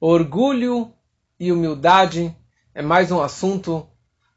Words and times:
Orgulho 0.00 0.92
e 1.40 1.50
humildade 1.50 2.32
é 2.72 2.80
mais 2.80 3.10
um 3.10 3.20
assunto 3.20 3.84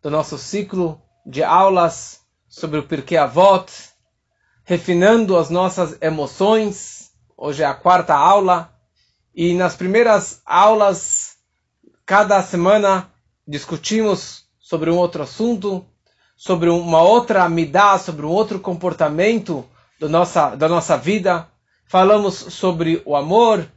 do 0.02 0.10
nosso 0.10 0.36
ciclo 0.36 1.00
de 1.24 1.44
aulas 1.44 2.22
sobre 2.50 2.80
o 2.80 2.84
Pirkei 2.84 3.20
Avot, 3.20 3.72
refinando 4.64 5.38
as 5.38 5.52
nossas 5.52 6.02
emoções. 6.02 7.12
Hoje 7.38 7.62
é 7.62 7.68
a 7.68 7.76
quarta 7.76 8.16
aula 8.16 8.74
e 9.36 9.54
nas 9.54 9.76
primeiras 9.76 10.42
aulas, 10.48 11.34
cada 12.08 12.42
semana 12.42 13.12
discutimos 13.48 14.46
sobre 14.60 14.90
um 14.90 14.98
outro 14.98 15.22
assunto, 15.22 15.86
sobre 16.36 16.70
uma 16.70 17.04
outra 17.04 17.44
amidá, 17.44 18.00
sobre 18.00 18.26
um 18.26 18.32
outro 18.32 18.60
comportamento 18.60 19.64
do 20.00 20.10
nossa, 20.10 20.56
da 20.56 20.68
nossa 20.68 20.98
vida. 20.98 21.48
Falamos 21.86 22.34
sobre 22.34 23.04
o 23.06 23.16
amor, 23.16 23.70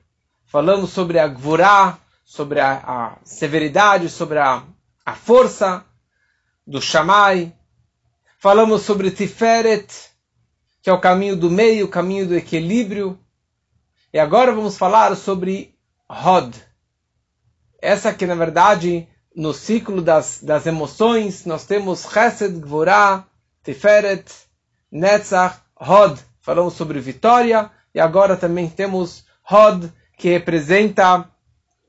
falamos 0.55 0.91
sobre 0.91 1.18
a 1.18 1.27
gvurá, 1.27 1.98
sobre 2.25 2.61
a, 2.61 2.75
a, 2.75 3.16
severidade, 3.25 4.09
sobre 4.09 4.38
a, 4.38 4.62
a 5.05 5.12
força 5.12 5.84
do 6.65 6.80
Shammai. 6.80 7.52
Falamos 8.38 8.83
sobre 8.83 9.11
Tiferet, 9.11 9.92
que 10.80 10.88
é 10.88 10.92
o 10.92 11.01
caminho 11.01 11.34
do 11.34 11.51
meio, 11.51 11.87
o 11.87 11.88
caminho 11.88 12.28
do 12.28 12.37
equilíbrio. 12.37 13.19
E 14.12 14.19
agora 14.20 14.52
vamos 14.52 14.78
falar 14.78 15.16
sobre 15.16 15.75
Hod. 16.09 16.55
Essa 17.83 18.14
que, 18.14 18.25
na 18.25 18.36
verdade, 18.36 19.09
no 19.34 19.52
ciclo 19.52 20.00
das, 20.00 20.39
das 20.41 20.66
emoções, 20.66 21.45
nós 21.45 21.64
temos 21.64 22.02
Chesed, 22.02 22.61
Gvorah, 22.61 23.27
Tiferet, 23.64 24.33
Netzach, 24.89 25.62
Hod. 25.75 26.16
Falamos 26.41 26.75
sobre 26.75 27.00
vitória. 27.00 27.73
E 27.92 27.98
agora 27.98 28.36
também 28.36 28.70
temos 28.70 29.25
Hod, 29.50 29.92
que 30.16 30.28
representa 30.28 31.28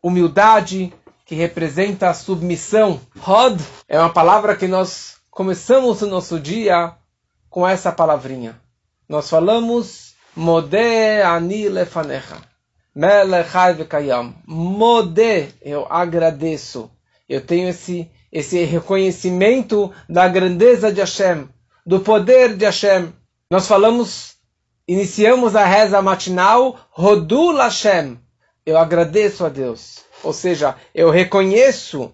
humildade, 0.01 0.93
que 1.25 1.35
representa 1.35 2.13
submissão. 2.13 2.99
Hod 3.25 3.63
é 3.87 3.99
uma 3.99 4.11
palavra 4.11 4.55
que 4.55 4.67
nós 4.67 5.17
começamos 5.29 6.01
o 6.01 6.07
nosso 6.07 6.39
dia 6.39 6.93
com 7.49 7.67
essa 7.67 7.91
palavrinha. 7.91 8.59
Nós 9.07 9.29
falamos 9.29 10.15
Modé 10.35 11.23
ani 11.23 11.69
lefanecha. 11.69 12.35
Modé, 14.45 15.49
eu 15.61 15.87
agradeço. 15.89 16.91
Eu 17.27 17.39
tenho 17.39 17.69
esse, 17.69 18.11
esse 18.31 18.63
reconhecimento 18.65 19.93
da 20.09 20.27
grandeza 20.27 20.91
de 20.91 20.99
Hashem, 20.99 21.47
do 21.85 22.01
poder 22.01 22.55
de 22.57 22.65
Hashem. 22.65 23.13
Nós 23.49 23.65
falamos, 23.65 24.34
iniciamos 24.87 25.55
a 25.55 25.65
reza 25.65 26.01
matinal, 26.01 26.79
Rodul 26.91 27.57
Hashem. 27.57 28.19
Eu 28.65 28.77
agradeço 28.77 29.45
a 29.45 29.49
Deus. 29.49 29.99
Ou 30.23 30.33
seja, 30.33 30.75
eu 30.93 31.09
reconheço 31.09 32.11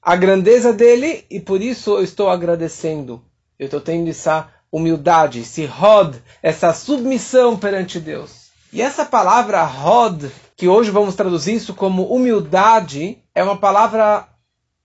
a 0.00 0.16
grandeza 0.16 0.72
dele 0.72 1.24
e 1.30 1.40
por 1.40 1.60
isso 1.60 1.92
eu 1.92 2.02
estou 2.02 2.28
agradecendo. 2.28 3.22
Eu 3.58 3.66
estou 3.66 3.80
tendo 3.80 4.10
essa 4.10 4.48
humildade, 4.70 5.40
esse 5.40 5.64
rod, 5.64 6.16
essa 6.42 6.72
submissão 6.72 7.56
perante 7.56 8.00
Deus. 8.00 8.50
E 8.72 8.80
essa 8.80 9.04
palavra 9.04 9.62
rod, 9.64 10.24
que 10.56 10.66
hoje 10.66 10.90
vamos 10.90 11.14
traduzir 11.14 11.54
isso 11.54 11.74
como 11.74 12.04
humildade, 12.04 13.22
é 13.34 13.42
uma 13.42 13.56
palavra 13.56 14.26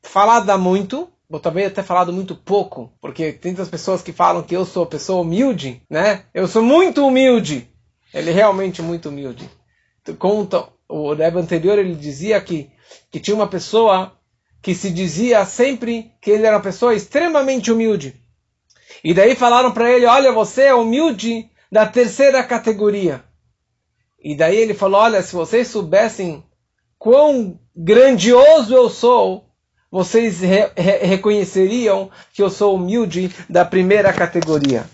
falada 0.04 0.58
muito, 0.58 1.10
ou 1.30 1.40
também 1.40 1.66
até 1.66 1.84
falado 1.84 2.14
muito 2.14 2.36
pouco, 2.36 2.92
porque 3.02 3.34
tem 3.34 3.52
muitas 3.52 3.70
pessoas 3.70 4.02
que 4.02 4.14
falam 4.14 4.44
que 4.44 4.56
eu 4.56 4.66
sou 4.66 4.86
pessoa 4.86 5.22
humilde, 5.22 5.82
né? 5.90 6.24
Eu 6.34 6.48
sou 6.48 6.62
muito 6.62 7.06
humilde. 7.06 7.70
Ele 8.14 8.30
é 8.30 8.34
realmente 8.34 8.82
muito 8.82 9.10
humilde. 9.10 9.50
Conta, 10.18 10.70
o 10.88 11.14
Rebbe 11.14 11.40
anterior 11.40 11.78
ele 11.78 11.96
dizia 11.96 12.40
que, 12.40 12.72
que 13.12 13.20
tinha 13.20 13.36
uma 13.36 13.48
pessoa 13.48 14.14
que 14.62 14.74
se 14.74 14.90
dizia 14.90 15.46
sempre 15.46 16.14
que 16.22 16.32
ele 16.32 16.46
era 16.46 16.56
uma 16.56 16.64
pessoa 16.64 16.96
extremamente 16.96 17.72
humilde. 17.72 18.16
E 19.04 19.14
daí 19.14 19.36
falaram 19.36 19.72
para 19.72 19.92
ele: 19.92 20.06
Olha, 20.06 20.32
você 20.32 20.64
é 20.64 20.74
humilde 20.74 21.50
da 21.72 21.86
terceira 21.86 22.42
categoria. 22.44 23.24
E 24.20 24.36
daí 24.36 24.56
ele 24.56 24.74
falou: 24.74 25.02
Olha, 25.02 25.22
se 25.22 25.36
vocês 25.36 25.68
soubessem 25.68 26.44
quão 26.98 27.60
grandioso 27.76 28.74
eu 28.74 28.90
sou, 28.90 29.47
vocês 29.92 30.42
re 30.42 30.70
re 30.76 30.98
reconheceriam 31.06 32.10
que 32.34 32.42
eu 32.42 32.50
sou 32.50 32.76
humilde 32.76 33.34
da 33.50 33.64
primeira 33.64 34.12
categoria. 34.14 34.86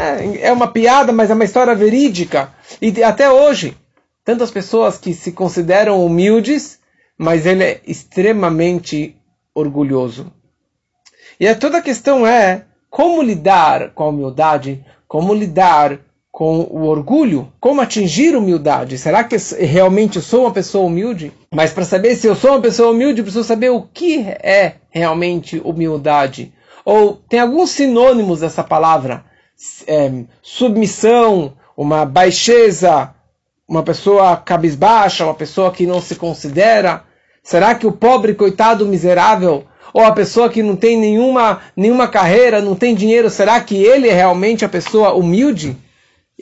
É, 0.00 0.48
é 0.48 0.52
uma 0.52 0.68
piada, 0.68 1.12
mas 1.12 1.30
é 1.30 1.34
uma 1.34 1.44
história 1.44 1.74
verídica. 1.74 2.52
E 2.80 3.02
até 3.02 3.30
hoje, 3.30 3.76
tantas 4.24 4.50
pessoas 4.50 4.98
que 4.98 5.14
se 5.14 5.32
consideram 5.32 6.04
humildes, 6.04 6.78
mas 7.16 7.46
ele 7.46 7.64
é 7.64 7.80
extremamente 7.86 9.16
orgulhoso. 9.54 10.32
E 11.38 11.46
a 11.48 11.54
toda 11.54 11.78
a 11.78 11.82
questão 11.82 12.26
é 12.26 12.66
como 12.90 13.22
lidar 13.22 13.90
com 13.94 14.04
a 14.04 14.08
humildade, 14.08 14.84
como 15.08 15.34
lidar 15.34 15.98
com 16.32 16.60
o 16.60 16.86
orgulho, 16.86 17.52
como 17.60 17.82
atingir 17.82 18.34
humildade. 18.34 18.96
Será 18.96 19.22
que 19.22 19.36
realmente 19.58 20.16
eu 20.16 20.22
sou 20.22 20.44
uma 20.44 20.50
pessoa 20.50 20.86
humilde? 20.86 21.30
Mas 21.54 21.74
para 21.74 21.84
saber 21.84 22.16
se 22.16 22.26
eu 22.26 22.34
sou 22.34 22.52
uma 22.52 22.60
pessoa 22.60 22.90
humilde, 22.90 23.22
preciso 23.22 23.44
saber 23.44 23.68
o 23.68 23.82
que 23.82 24.20
é 24.20 24.76
realmente 24.88 25.60
humildade. 25.62 26.50
Ou 26.86 27.20
tem 27.28 27.38
alguns 27.38 27.70
sinônimos 27.70 28.40
dessa 28.40 28.64
palavra: 28.64 29.26
é, 29.86 30.10
submissão, 30.40 31.52
uma 31.76 32.06
baixeza, 32.06 33.14
uma 33.68 33.82
pessoa 33.82 34.34
cabisbaixa, 34.38 35.24
uma 35.24 35.34
pessoa 35.34 35.70
que 35.70 35.86
não 35.86 36.00
se 36.00 36.16
considera? 36.16 37.04
Será 37.42 37.74
que 37.74 37.86
o 37.86 37.92
pobre, 37.92 38.34
coitado, 38.34 38.86
miserável, 38.86 39.64
ou 39.92 40.02
a 40.02 40.12
pessoa 40.12 40.48
que 40.48 40.62
não 40.62 40.76
tem 40.76 40.96
nenhuma, 40.96 41.60
nenhuma 41.76 42.08
carreira, 42.08 42.62
não 42.62 42.74
tem 42.74 42.94
dinheiro, 42.94 43.28
será 43.28 43.60
que 43.60 43.76
ele 43.76 44.08
é 44.08 44.14
realmente 44.14 44.64
a 44.64 44.68
pessoa 44.68 45.12
humilde? 45.12 45.76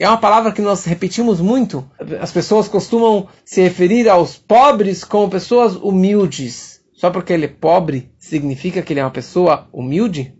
É 0.01 0.07
uma 0.07 0.17
palavra 0.17 0.51
que 0.51 0.63
nós 0.63 0.83
repetimos 0.83 1.39
muito. 1.39 1.87
As 2.19 2.31
pessoas 2.31 2.67
costumam 2.67 3.27
se 3.45 3.61
referir 3.61 4.09
aos 4.09 4.35
pobres 4.35 5.03
como 5.03 5.29
pessoas 5.29 5.75
humildes. 5.75 6.81
Só 6.91 7.11
porque 7.11 7.31
ele 7.31 7.45
é 7.45 7.47
pobre 7.47 8.11
significa 8.17 8.81
que 8.81 8.93
ele 8.93 8.99
é 8.99 9.03
uma 9.03 9.11
pessoa 9.11 9.67
humilde? 9.71 10.33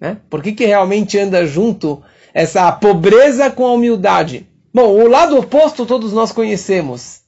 Né? 0.00 0.18
Por 0.30 0.40
que, 0.40 0.52
que 0.52 0.64
realmente 0.64 1.18
anda 1.18 1.44
junto 1.44 2.00
essa 2.32 2.70
pobreza 2.70 3.50
com 3.50 3.66
a 3.66 3.72
humildade? 3.72 4.46
Bom, 4.72 4.92
o 4.92 5.08
lado 5.08 5.36
oposto 5.36 5.84
todos 5.84 6.12
nós 6.12 6.30
conhecemos, 6.30 7.22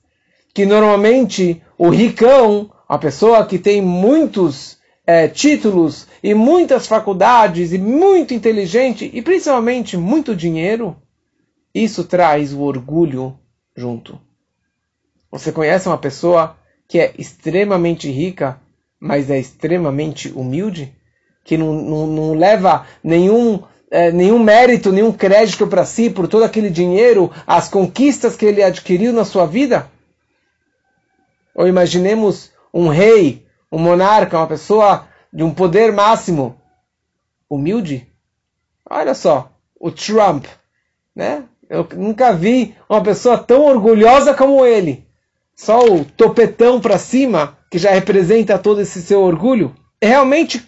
que 0.55 0.65
normalmente 0.65 1.61
o 1.77 1.89
ricão, 1.89 2.71
a 2.89 2.97
pessoa 2.97 3.45
que 3.45 3.59
tem 3.59 3.83
muitos 3.83 4.79
é, 5.05 5.27
títulos 5.27 6.07
e 6.23 6.33
muitas 6.33 6.87
faculdades 6.87 7.73
e 7.73 7.79
muito 7.79 8.33
inteligente 8.33 9.11
e 9.13 9.21
principalmente 9.21 9.97
muito 9.97 10.37
dinheiro, 10.37 10.97
isso 11.75 12.05
traz 12.05 12.53
o 12.53 12.61
orgulho 12.61 13.39
junto. 13.77 14.21
Você 15.31 15.51
conhece 15.51 15.89
uma 15.89 15.99
pessoa 15.99 16.57
que 16.87 16.99
é 16.99 17.15
extremamente 17.17 18.11
rica, 18.11 18.61
mas 19.01 19.31
é 19.31 19.39
extremamente 19.39 20.31
humilde? 20.31 20.95
Que 21.45 21.57
não, 21.57 21.73
não, 21.73 22.07
não 22.07 22.35
leva 22.35 22.87
nenhum 23.03 23.63
é, 23.93 24.11
nenhum 24.11 24.39
mérito, 24.39 24.91
nenhum 24.91 25.13
crédito 25.13 25.67
para 25.67 25.85
si 25.85 26.09
por 26.09 26.27
todo 26.27 26.45
aquele 26.45 26.71
dinheiro, 26.71 27.31
as 27.47 27.69
conquistas 27.69 28.35
que 28.35 28.47
ele 28.47 28.63
adquiriu 28.63 29.13
na 29.13 29.23
sua 29.23 29.45
vida? 29.45 29.91
Ou 31.55 31.69
imaginemos 31.69 32.51
um 32.73 32.89
rei, 32.89 33.47
um 33.71 33.79
monarca, 33.79 34.39
uma 34.39 34.47
pessoa 34.47 35.07
de 35.31 35.43
um 35.43 35.53
poder 35.53 35.93
máximo, 35.93 36.59
humilde? 37.51 38.11
Olha 38.89 39.15
só, 39.15 39.53
o 39.79 39.91
Trump, 39.91 40.47
né? 41.15 41.45
Eu 41.73 41.89
nunca 41.97 42.35
vi 42.35 42.75
uma 42.87 43.03
pessoa 43.03 43.39
tão 43.39 43.65
orgulhosa 43.65 44.35
como 44.35 44.67
ele. 44.67 45.07
Só 45.57 45.83
o 45.87 46.05
topetão 46.05 46.79
para 46.79 46.99
cima, 46.99 47.57
que 47.71 47.79
já 47.79 47.91
representa 47.93 48.59
todo 48.59 48.83
esse 48.83 49.01
seu 49.01 49.23
orgulho. 49.23 49.75
É 49.99 50.09
realmente 50.09 50.63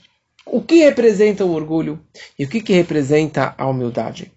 o 0.47 0.63
que 0.63 0.77
representa 0.77 1.45
o 1.45 1.53
orgulho 1.53 2.01
e 2.39 2.47
o 2.47 2.49
que, 2.49 2.59
que 2.63 2.73
representa 2.73 3.55
a 3.59 3.67
humildade. 3.67 4.33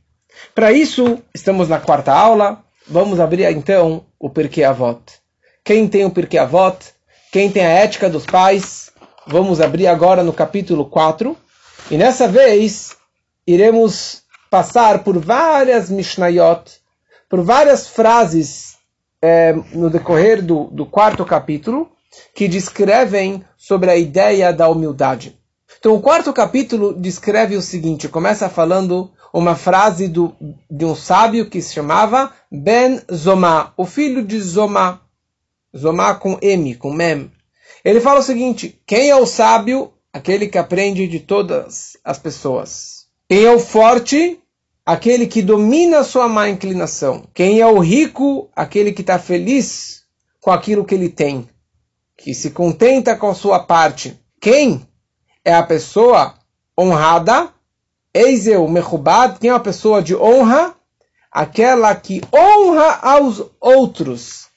Para 0.53 0.73
isso, 0.73 1.19
estamos 1.33 1.69
na 1.69 1.79
quarta 1.79 2.11
aula. 2.11 2.61
Vamos 2.85 3.21
abrir 3.21 3.49
então 3.49 4.05
o 4.19 4.29
Pirkei 4.29 4.65
Avot. 4.65 5.01
Quem 5.63 5.87
tem 5.87 6.03
o 6.03 6.11
Pirkei 6.11 6.37
Avot? 6.37 6.79
Quem 7.31 7.49
tem 7.49 7.65
a 7.65 7.69
ética 7.69 8.09
dos 8.09 8.25
pais? 8.25 8.91
Vamos 9.25 9.61
abrir 9.61 9.87
agora 9.87 10.21
no 10.21 10.33
capítulo 10.33 10.83
4. 10.83 11.33
E 11.89 11.95
nessa 11.97 12.27
vez, 12.27 12.97
iremos 13.47 14.26
passar 14.49 15.03
por 15.03 15.17
várias 15.17 15.89
Mishnayot, 15.89 16.79
por 17.29 17.41
várias 17.43 17.87
frases 17.87 18.77
é, 19.21 19.53
no 19.73 19.89
decorrer 19.89 20.41
do, 20.41 20.65
do 20.65 20.85
quarto 20.85 21.25
capítulo, 21.25 21.89
que 22.33 22.47
descrevem 22.47 23.43
sobre 23.57 23.91
a 23.91 23.95
ideia 23.95 24.53
da 24.53 24.69
humildade. 24.69 25.37
Então, 25.79 25.93
o 25.93 26.01
quarto 26.01 26.33
capítulo 26.33 26.93
descreve 26.93 27.55
o 27.55 27.61
seguinte: 27.61 28.07
começa 28.07 28.49
falando 28.49 29.11
uma 29.33 29.55
frase 29.55 30.07
do, 30.07 30.35
de 30.69 30.85
um 30.85 30.95
sábio 30.95 31.49
que 31.49 31.61
se 31.61 31.73
chamava 31.73 32.33
Ben 32.51 33.01
Zoma, 33.13 33.73
o 33.77 33.85
filho 33.85 34.23
de 34.23 34.39
Zoma. 34.39 35.01
Zomá 35.77 36.15
com 36.15 36.39
M, 36.41 36.75
com 36.75 36.91
Mem. 36.91 37.31
Ele 37.83 37.99
fala 37.99 38.19
o 38.19 38.23
seguinte: 38.23 38.81
quem 38.85 39.09
é 39.09 39.15
o 39.15 39.25
sábio? 39.25 39.93
Aquele 40.11 40.47
que 40.47 40.57
aprende 40.57 41.07
de 41.07 41.19
todas 41.19 41.97
as 42.03 42.17
pessoas. 42.17 42.96
Quem 43.29 43.43
é 43.43 43.51
o 43.51 43.59
forte? 43.59 44.41
Aquele 44.85 45.27
que 45.27 45.41
domina 45.41 46.01
sua 46.01 46.29
má 46.29 46.47
inclinação. 46.47 47.27
Quem 47.33 47.59
é 47.59 47.67
o 47.67 47.79
rico? 47.79 48.49
Aquele 48.55 48.93
que 48.93 49.01
está 49.01 49.19
feliz 49.19 50.03
com 50.39 50.49
aquilo 50.49 50.85
que 50.85 50.95
ele 50.95 51.09
tem. 51.09 51.49
Que 52.15 52.33
se 52.33 52.51
contenta 52.51 53.17
com 53.17 53.27
a 53.29 53.35
sua 53.35 53.59
parte. 53.59 54.17
Quem 54.39 54.87
é 55.43 55.53
a 55.53 55.61
pessoa 55.61 56.35
honrada? 56.79 57.53
Eis 58.13 58.47
eu, 58.47 58.65
Mechubad, 58.69 59.37
quem 59.39 59.49
é 59.49 59.53
a 59.53 59.59
pessoa 59.59 60.01
de 60.01 60.15
honra? 60.15 60.73
Aquela 61.29 61.93
que 61.93 62.21
honra 62.33 62.99
aos 63.01 63.43
outros. 63.59 64.47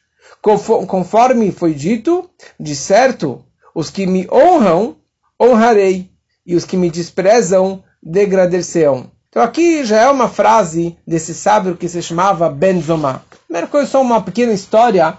Conforme 0.41 1.51
foi 1.51 1.75
dito, 1.75 2.31
de 2.59 2.77
certo, 2.77 3.45
os 3.75 3.91
que 3.91 4.07
me 4.07 4.29
honram, 4.31 4.97
honrarei, 5.43 6.09
e 6.47 6.55
os 6.55 6.65
que 6.65 6.77
me 6.77 6.89
desprezam, 6.89 7.83
degradecerão. 8.03 9.11
Então 9.29 9.43
aqui 9.43 9.85
já 9.85 10.01
é 10.01 10.11
uma 10.11 10.29
frase 10.29 10.97
desse 11.07 11.35
sábio 11.35 11.77
que 11.77 11.89
se 11.89 12.03
chamava 12.03 12.51
Benzomá. 12.51 13.23
Primeira 13.47 13.67
coisa, 13.67 13.89
só 13.89 14.03
uma 14.03 14.21
pequena 14.21 14.53
história 14.53 15.17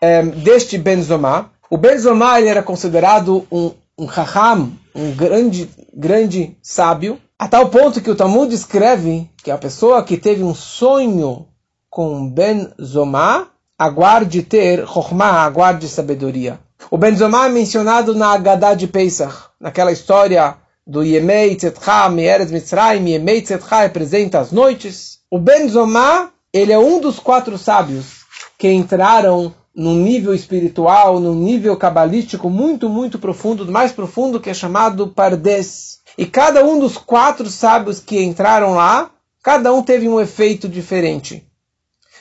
é, 0.00 0.22
deste 0.22 0.76
Benzomá. 0.76 1.50
O 1.70 1.76
Benzomá 1.76 2.40
ele 2.40 2.48
era 2.48 2.62
considerado 2.62 3.46
um, 3.50 3.72
um 3.98 4.08
hacham, 4.08 4.72
um 4.94 5.12
grande, 5.14 5.70
grande 5.94 6.56
sábio, 6.60 7.20
a 7.38 7.48
tal 7.48 7.68
ponto 7.70 8.00
que 8.00 8.10
o 8.10 8.14
Talmud 8.14 8.54
escreve 8.54 9.28
que 9.36 9.50
a 9.50 9.58
pessoa 9.58 10.02
que 10.02 10.16
teve 10.16 10.42
um 10.42 10.54
sonho 10.54 11.48
com 11.90 12.28
Ben 12.28 12.70
Zomá 12.80 13.48
aguarde 13.78 14.42
ter 14.42 14.86
Chokhmah, 14.86 15.42
aguarde 15.42 15.88
sabedoria. 15.88 16.60
O 16.90 16.96
Ben 16.96 17.16
Zomá 17.16 17.46
é 17.46 17.48
mencionado 17.48 18.14
na 18.14 18.32
Haggadah 18.32 18.74
de 18.74 18.86
Pesach, 18.86 19.50
naquela 19.60 19.92
história 19.92 20.56
do 20.86 21.02
Yemei 21.02 21.56
Tzetcha, 21.56 22.08
Me'eretz 22.08 22.50
Mitzrayim, 22.50 23.08
Yemei 23.08 23.42
Tzetcha 23.42 23.82
representa 23.82 24.40
as 24.40 24.50
noites. 24.50 25.20
O 25.30 25.38
Ben 25.38 25.68
Zomá, 25.68 26.30
ele 26.52 26.72
é 26.72 26.78
um 26.78 27.00
dos 27.00 27.18
quatro 27.18 27.56
sábios 27.56 28.22
que 28.58 28.70
entraram 28.70 29.54
num 29.74 29.94
nível 29.94 30.34
espiritual, 30.34 31.18
num 31.18 31.34
nível 31.34 31.76
cabalístico 31.76 32.50
muito, 32.50 32.88
muito 32.88 33.18
profundo, 33.18 33.70
mais 33.70 33.92
profundo 33.92 34.40
que 34.40 34.50
é 34.50 34.54
chamado 34.54 35.08
Pardes. 35.08 36.00
E 36.18 36.26
cada 36.26 36.64
um 36.64 36.78
dos 36.78 36.98
quatro 36.98 37.48
sábios 37.48 37.98
que 37.98 38.22
entraram 38.22 38.74
lá, 38.74 39.10
cada 39.42 39.72
um 39.72 39.82
teve 39.82 40.08
um 40.08 40.20
efeito 40.20 40.68
diferente. 40.68 41.46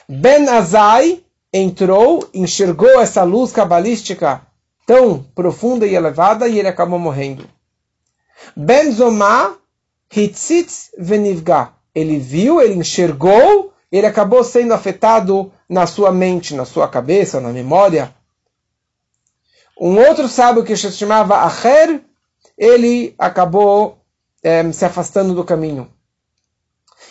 Ben 0.08 0.48
Azai 0.48 1.22
entrou, 1.54 2.28
enxergou 2.34 3.02
essa 3.02 3.24
luz 3.24 3.52
cabalística 3.52 4.42
tão 4.86 5.24
profunda 5.36 5.86
e 5.86 5.96
elevada 5.96 6.48
e 6.48 6.58
ele 6.58 6.68
acabou 6.68 6.98
morrendo. 6.98 7.48
Ben 8.56 8.92
Zomá 8.92 9.56
Hitzitz 10.14 10.92
Venivga. 10.98 11.70
Ele 11.94 12.20
viu, 12.20 12.62
ele 12.62 12.76
enxergou, 12.76 13.74
ele 13.92 14.06
acabou 14.06 14.44
sendo 14.44 14.74
afetado 14.74 15.52
na 15.68 15.86
sua 15.86 16.12
mente, 16.12 16.56
na 16.56 16.66
sua 16.66 16.88
cabeça, 16.88 17.42
na 17.42 17.50
memória. 17.50 18.14
Um 19.80 19.98
outro 20.00 20.28
sábio 20.28 20.64
que 20.64 20.76
se 20.78 20.92
chamava 20.92 21.38
Acher 21.38 22.02
ele 22.62 23.16
acabou 23.18 23.98
é, 24.44 24.72
se 24.72 24.86
afastando 24.86 25.34
do 25.34 25.44
caminho. 25.44 25.90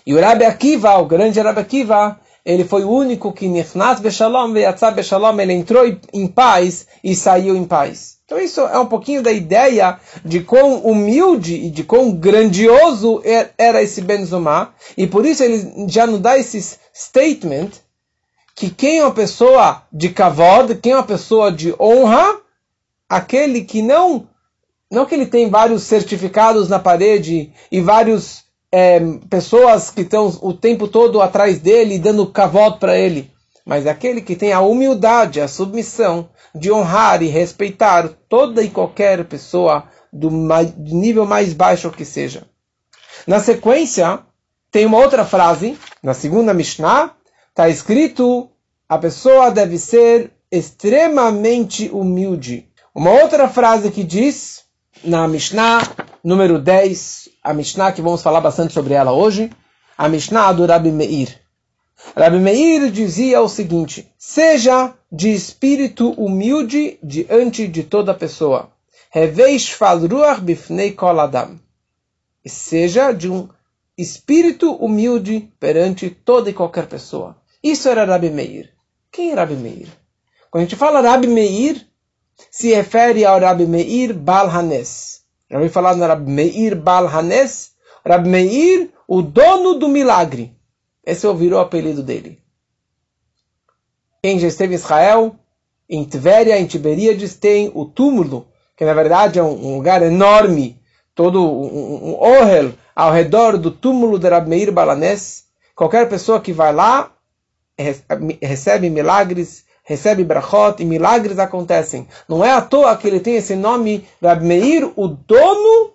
E 0.06 0.14
o 0.14 0.20
Rabbi 0.20 0.44
Akiva, 0.44 0.96
o 0.98 1.06
grande 1.06 1.40
Rabbi 1.40 1.60
Akiva, 1.60 2.20
ele 2.44 2.64
foi 2.64 2.84
o 2.84 2.90
único 2.90 3.32
que 3.32 3.48
Nichnat 3.48 4.00
Beshalom 4.00 4.52
Veyatzah 4.52 4.92
Beshalom, 4.92 5.40
ele 5.40 5.52
entrou 5.52 5.84
em 6.12 6.28
paz 6.28 6.86
e 7.02 7.16
saiu 7.16 7.56
em 7.56 7.64
paz. 7.64 8.19
Então 8.30 8.38
isso 8.38 8.60
é 8.60 8.78
um 8.78 8.86
pouquinho 8.86 9.24
da 9.24 9.32
ideia 9.32 9.98
de 10.24 10.38
quão 10.38 10.82
humilde 10.82 11.52
e 11.52 11.68
de 11.68 11.82
quão 11.82 12.12
grandioso 12.12 13.20
er, 13.24 13.52
era 13.58 13.82
esse 13.82 14.00
Benzomá. 14.00 14.72
E 14.96 15.04
por 15.04 15.26
isso 15.26 15.42
ele 15.42 15.88
já 15.88 16.06
nos 16.06 16.20
dá 16.20 16.38
esse 16.38 16.78
statement 16.94 17.70
que 18.54 18.70
quem 18.70 19.00
é 19.00 19.04
uma 19.04 19.12
pessoa 19.12 19.82
de 19.92 20.10
kavod, 20.10 20.76
quem 20.76 20.92
é 20.92 20.94
uma 20.94 21.02
pessoa 21.02 21.50
de 21.50 21.74
honra, 21.80 22.38
aquele 23.08 23.62
que 23.62 23.82
não 23.82 24.28
não 24.88 25.06
que 25.06 25.16
ele 25.16 25.26
tem 25.26 25.50
vários 25.50 25.82
certificados 25.82 26.68
na 26.68 26.78
parede 26.78 27.52
e 27.68 27.80
várias 27.80 28.44
é, 28.70 29.00
pessoas 29.28 29.90
que 29.90 30.02
estão 30.02 30.28
o 30.40 30.54
tempo 30.54 30.86
todo 30.86 31.20
atrás 31.20 31.58
dele 31.58 31.98
dando 31.98 32.24
cavalo 32.28 32.78
para 32.78 32.96
ele. 32.96 33.28
Mas 33.70 33.86
aquele 33.86 34.20
que 34.20 34.34
tem 34.34 34.52
a 34.52 34.58
humildade, 34.60 35.40
a 35.40 35.46
submissão 35.46 36.28
de 36.52 36.72
honrar 36.72 37.22
e 37.22 37.28
respeitar 37.28 38.08
toda 38.28 38.64
e 38.64 38.68
qualquer 38.68 39.24
pessoa 39.26 39.84
do, 40.12 40.28
do 40.28 40.96
nível 40.96 41.24
mais 41.24 41.52
baixo 41.52 41.88
que 41.92 42.04
seja. 42.04 42.42
Na 43.28 43.38
sequência, 43.38 44.24
tem 44.72 44.84
uma 44.84 44.98
outra 44.98 45.24
frase, 45.24 45.78
na 46.02 46.14
segunda 46.14 46.52
Mishnah, 46.52 47.14
está 47.50 47.68
escrito: 47.68 48.50
a 48.88 48.98
pessoa 48.98 49.52
deve 49.52 49.78
ser 49.78 50.32
extremamente 50.50 51.88
humilde. 51.92 52.68
Uma 52.92 53.12
outra 53.22 53.48
frase 53.48 53.92
que 53.92 54.02
diz: 54.02 54.64
na 55.04 55.28
Mishnah 55.28 55.80
número 56.24 56.58
10, 56.58 57.28
a 57.44 57.54
Mishnah 57.54 57.92
que 57.92 58.02
vamos 58.02 58.20
falar 58.20 58.40
bastante 58.40 58.74
sobre 58.74 58.94
ela 58.94 59.12
hoje, 59.12 59.48
a 59.96 60.08
Mishnah 60.08 60.54
do 60.54 60.66
Rabi 60.66 60.90
Meir. 60.90 61.38
Rabi 62.16 62.38
Meir 62.38 62.90
dizia 62.90 63.40
o 63.40 63.48
seguinte: 63.48 64.12
seja 64.18 64.94
de 65.10 65.32
espírito 65.32 66.10
humilde 66.12 66.98
diante 67.02 67.66
de 67.68 67.82
toda 67.84 68.14
pessoa. 68.14 68.70
E 72.44 72.48
seja 72.48 73.12
de 73.12 73.30
um 73.30 73.48
espírito 73.96 74.72
humilde 74.76 75.52
perante 75.58 76.10
toda 76.10 76.50
e 76.50 76.54
qualquer 76.54 76.86
pessoa. 76.86 77.36
Isso 77.62 77.88
era 77.88 78.04
Rabi 78.04 78.30
Meir. 78.30 78.72
Quem 79.12 79.32
é 79.32 79.34
Rabi 79.34 79.54
Meir? 79.54 79.88
Quando 80.50 80.62
a 80.62 80.64
gente 80.66 80.76
fala 80.76 81.00
Rabi 81.00 81.26
Meir, 81.26 81.86
se 82.50 82.72
refere 82.72 83.24
ao 83.24 83.38
Rabbi 83.38 83.66
Meir 83.66 84.14
Bal 84.14 84.48
Hanes. 84.48 85.22
Já 85.50 85.58
ouvi 85.58 85.68
falar 85.68 85.96
no 85.96 86.06
Rabbi 86.06 86.30
Meir 86.30 86.76
Bal 86.76 87.06
Hanes? 87.06 87.72
Rabbi 88.06 88.28
Meir, 88.28 88.90
o 89.06 89.20
dono 89.20 89.74
do 89.74 89.88
milagre. 89.88 90.56
Esse 91.10 91.32
virou 91.34 91.58
o 91.58 91.62
apelido 91.62 92.02
dele. 92.02 92.38
Quem 94.22 94.38
já 94.38 94.46
esteve 94.46 94.74
em 94.74 94.76
Israel, 94.76 95.34
em 95.88 96.04
Tveria, 96.04 96.58
em 96.58 96.66
Tiberíades, 96.66 97.34
tem 97.34 97.70
o 97.74 97.84
túmulo, 97.84 98.46
que 98.76 98.84
na 98.84 98.94
verdade 98.94 99.38
é 99.38 99.42
um, 99.42 99.76
lugar 99.76 100.02
enorme, 100.02 100.80
todo 101.14 101.42
um, 101.42 102.10
um 102.10 102.14
ohel 102.14 102.72
ao 102.94 103.12
redor 103.12 103.58
do 103.58 103.70
túmulo 103.70 104.18
de 104.18 104.28
Rabbi 104.28 104.50
Meir 104.50 104.72
Balanes. 104.72 105.46
Qualquer 105.74 106.08
pessoa 106.08 106.40
que 106.40 106.52
vai 106.52 106.72
lá 106.72 107.12
recebe 108.40 108.90
milagres, 108.90 109.64
recebe 109.82 110.22
brachot 110.22 110.80
e 110.80 110.84
milagres 110.84 111.38
acontecem. 111.38 112.06
Não 112.28 112.44
é 112.44 112.52
à 112.52 112.60
toa 112.60 112.96
que 112.96 113.08
ele 113.08 113.20
tem 113.20 113.36
esse 113.36 113.56
nome, 113.56 114.06
Rab 114.22 114.44
Meir, 114.44 114.92
o 114.94 115.08
dono 115.08 115.92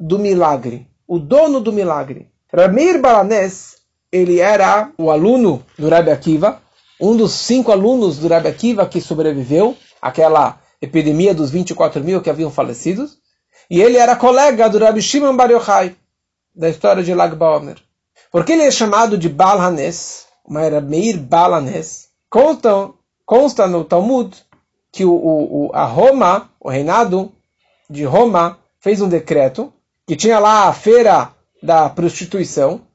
do 0.00 0.18
milagre. 0.18 0.88
O 1.06 1.18
dono 1.18 1.60
do 1.60 1.72
milagre. 1.72 2.28
Rab 2.52 2.74
Meir 2.74 3.00
Balanes, 3.00 3.77
ele 4.12 4.40
era 4.40 4.90
o 4.98 5.10
aluno 5.10 5.64
do 5.78 5.88
Rabbi 5.88 6.10
Akiva, 6.10 6.62
um 7.00 7.16
dos 7.16 7.32
cinco 7.32 7.70
alunos 7.70 8.18
do 8.18 8.28
Rabbi 8.28 8.48
Akiva 8.48 8.86
que 8.86 9.00
sobreviveu 9.00 9.76
àquela 10.00 10.60
epidemia 10.80 11.34
dos 11.34 11.50
24 11.50 12.02
mil 12.02 12.20
que 12.20 12.30
haviam 12.30 12.50
falecidos. 12.50 13.18
E 13.70 13.80
ele 13.80 13.98
era 13.98 14.16
colega 14.16 14.68
do 14.68 14.78
Rabbi 14.78 15.02
Shimon 15.02 15.36
Bar 15.36 15.50
Yochai, 15.50 15.94
da 16.54 16.68
história 16.68 17.02
de 17.02 17.14
Lag 17.14 17.34
Baomer. 17.34 17.76
Por 18.32 18.44
que 18.44 18.52
ele 18.52 18.62
é 18.62 18.70
chamado 18.70 19.18
de 19.18 19.28
Balhanes, 19.28 20.26
era 20.56 20.80
Meir 20.80 21.18
Balanes? 21.18 22.08
Contam 22.30 22.94
consta 23.28 23.66
no 23.66 23.84
Talmud 23.84 24.34
que 24.90 25.04
o, 25.04 25.12
o, 25.12 25.70
a 25.74 25.84
Roma, 25.84 26.50
o 26.58 26.70
reinado 26.70 27.30
de 27.90 28.04
Roma, 28.04 28.58
fez 28.80 29.02
um 29.02 29.08
decreto 29.08 29.70
que 30.06 30.16
tinha 30.16 30.38
lá 30.38 30.66
a 30.66 30.72
feira 30.72 31.30
da 31.62 31.90
prostituição 31.90 32.87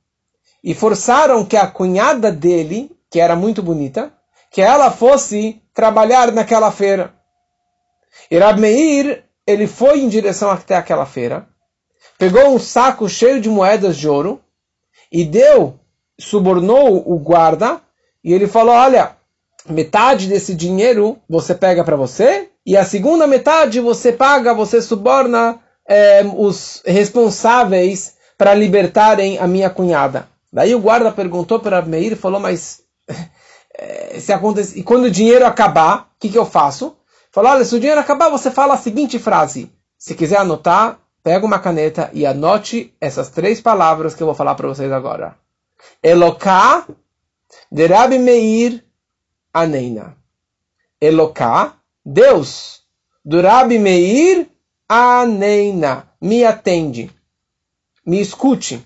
e 0.63 0.73
forçaram 0.73 1.43
que 1.43 1.57
a 1.57 1.67
cunhada 1.67 2.31
dele, 2.31 2.89
que 3.11 3.19
era 3.19 3.35
muito 3.35 3.61
bonita, 3.61 4.13
que 4.49 4.61
ela 4.61 4.89
fosse 4.89 5.61
trabalhar 5.73 6.31
naquela 6.31 6.71
feira. 6.71 7.13
E 8.29 8.37
Rab 8.37 8.59
Meir, 8.59 9.23
ele 9.45 9.67
foi 9.67 9.99
em 9.99 10.07
direção 10.07 10.49
até 10.49 10.75
aquela 10.75 11.05
feira, 11.05 11.47
pegou 12.17 12.53
um 12.53 12.59
saco 12.59 13.09
cheio 13.09 13.41
de 13.41 13.49
moedas 13.49 13.97
de 13.97 14.07
ouro 14.07 14.39
e 15.11 15.25
deu, 15.25 15.79
subornou 16.19 17.03
o 17.11 17.19
guarda 17.19 17.81
e 18.23 18.31
ele 18.33 18.47
falou: 18.47 18.73
Olha, 18.73 19.17
metade 19.67 20.27
desse 20.27 20.55
dinheiro 20.55 21.17
você 21.27 21.53
pega 21.53 21.83
para 21.83 21.95
você 21.95 22.49
e 22.65 22.77
a 22.77 22.85
segunda 22.85 23.27
metade 23.27 23.79
você 23.81 24.13
paga, 24.13 24.53
você 24.53 24.81
suborna 24.81 25.59
é, 25.87 26.23
os 26.23 26.81
responsáveis 26.85 28.15
para 28.37 28.53
libertarem 28.53 29.37
a 29.37 29.47
minha 29.47 29.69
cunhada. 29.69 30.32
Daí 30.53 30.75
o 30.75 30.79
guarda 30.79 31.11
perguntou 31.11 31.59
para 31.59 31.81
Meir 31.81 32.11
e 32.11 32.15
falou, 32.15 32.39
mas 32.39 32.83
é, 33.73 34.19
se 34.19 34.31
acontece, 34.31 34.79
e 34.79 34.83
quando 34.83 35.05
o 35.05 35.11
dinheiro 35.11 35.47
acabar, 35.47 36.11
o 36.15 36.19
que, 36.19 36.29
que 36.29 36.37
eu 36.37 36.45
faço? 36.45 36.95
Falo, 37.31 37.49
olha, 37.49 37.65
se 37.65 37.75
o 37.75 37.79
dinheiro 37.79 37.99
acabar, 37.99 38.29
você 38.29 38.51
fala 38.51 38.75
a 38.75 38.77
seguinte 38.77 39.17
frase. 39.17 39.71
Se 39.97 40.13
quiser 40.13 40.37
anotar, 40.37 40.99
pega 41.23 41.43
uma 41.43 41.57
caneta 41.57 42.11
e 42.13 42.23
anote 42.23 42.93
essas 43.01 43.29
três 43.29 43.59
palavras 43.59 44.13
que 44.13 44.21
eu 44.21 44.27
vou 44.27 44.35
falar 44.35 44.53
para 44.53 44.67
vocês 44.67 44.91
agora. 44.91 45.35
Eloká 46.03 46.85
de 47.71 47.87
Rabi 47.87 48.19
Meir 48.19 48.83
Aneina. 49.51 50.15
Eloká, 51.01 51.73
Deus, 52.05 52.83
do 53.25 53.41
Rabi 53.41 53.79
Meir 53.79 54.47
Aneina. 54.87 56.09
Me 56.21 56.45
atende. 56.45 57.09
Me 58.05 58.21
escute. 58.21 58.85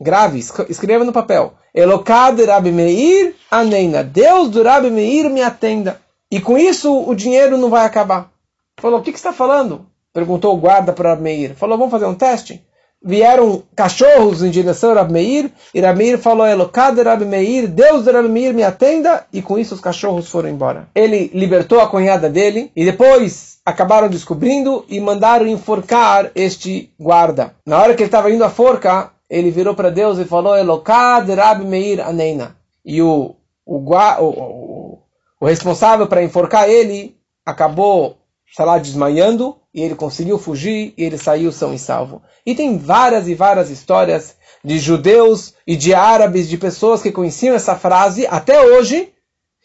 Grave, 0.00 0.38
escreva 0.68 1.04
no 1.04 1.12
papel. 1.12 1.54
Eloká 1.74 2.30
de 2.30 2.44
Rabi 2.44 2.72
Meir 2.72 3.34
Aneina. 3.50 4.02
Deus 4.02 4.50
do 4.50 4.62
Rabi 4.62 4.90
Meir 4.90 5.30
me 5.30 5.42
atenda. 5.42 6.00
E 6.30 6.40
com 6.40 6.58
isso 6.58 7.04
o 7.06 7.14
dinheiro 7.14 7.56
não 7.56 7.70
vai 7.70 7.84
acabar. 7.84 8.30
Falou, 8.78 9.00
o 9.00 9.02
que, 9.02 9.12
que 9.12 9.18
você 9.18 9.28
está 9.28 9.32
falando? 9.32 9.86
Perguntou 10.12 10.54
o 10.54 10.58
guarda 10.58 10.92
para 10.92 11.10
Rabi 11.10 11.22
Meir. 11.22 11.54
Falou, 11.54 11.78
vamos 11.78 11.90
fazer 11.90 12.06
um 12.06 12.14
teste? 12.14 12.62
Vieram 13.02 13.62
cachorros 13.74 14.42
em 14.42 14.50
direção 14.50 14.92
a 14.92 14.96
Rabi 14.96 15.12
Meir. 15.12 15.50
E 15.72 15.80
Rabi 15.80 15.98
Meir 15.98 16.18
falou, 16.18 16.46
Eloká 16.46 16.90
de 16.90 17.02
Rabi 17.02 17.24
Meir. 17.24 17.68
Deus 17.68 18.04
do 18.04 18.12
Rabi 18.12 18.28
Meir 18.28 18.52
me 18.52 18.62
atenda. 18.62 19.24
E 19.32 19.40
com 19.40 19.58
isso 19.58 19.74
os 19.74 19.80
cachorros 19.80 20.28
foram 20.28 20.50
embora. 20.50 20.88
Ele 20.94 21.30
libertou 21.32 21.80
a 21.80 21.88
cunhada 21.88 22.28
dele. 22.28 22.70
E 22.76 22.84
depois 22.84 23.58
acabaram 23.64 24.08
descobrindo 24.08 24.84
e 24.88 25.00
mandaram 25.00 25.46
enforcar 25.46 26.30
este 26.34 26.90
guarda. 26.98 27.54
Na 27.66 27.78
hora 27.78 27.94
que 27.94 28.02
ele 28.02 28.08
estava 28.08 28.30
indo 28.30 28.44
à 28.44 28.48
forca, 28.48 29.10
ele 29.28 29.50
virou 29.50 29.74
para 29.74 29.90
Deus 29.90 30.18
e 30.18 30.24
falou: 30.24 30.56
Elokad 30.56 31.32
Rabi 31.32 31.64
Meir 31.64 32.00
Aneina. 32.00 32.56
E 32.84 33.02
o, 33.02 33.34
o, 33.64 33.78
o, 33.78 34.98
o 35.40 35.46
responsável 35.46 36.06
para 36.06 36.22
enforcar 36.22 36.68
ele 36.68 37.16
acabou, 37.44 38.18
sei 38.54 38.64
lá, 38.64 38.78
desmaiando 38.78 39.56
e 39.74 39.82
ele 39.82 39.94
conseguiu 39.94 40.38
fugir 40.38 40.94
e 40.96 41.04
ele 41.04 41.18
saiu 41.18 41.52
são 41.52 41.74
e 41.74 41.78
salvo. 41.78 42.22
E 42.44 42.54
tem 42.54 42.78
várias 42.78 43.28
e 43.28 43.34
várias 43.34 43.70
histórias 43.70 44.36
de 44.64 44.78
judeus 44.78 45.54
e 45.66 45.76
de 45.76 45.94
árabes, 45.94 46.48
de 46.48 46.56
pessoas 46.56 47.02
que 47.02 47.12
conheciam 47.12 47.54
essa 47.54 47.76
frase 47.76 48.26
até 48.26 48.60
hoje 48.60 49.12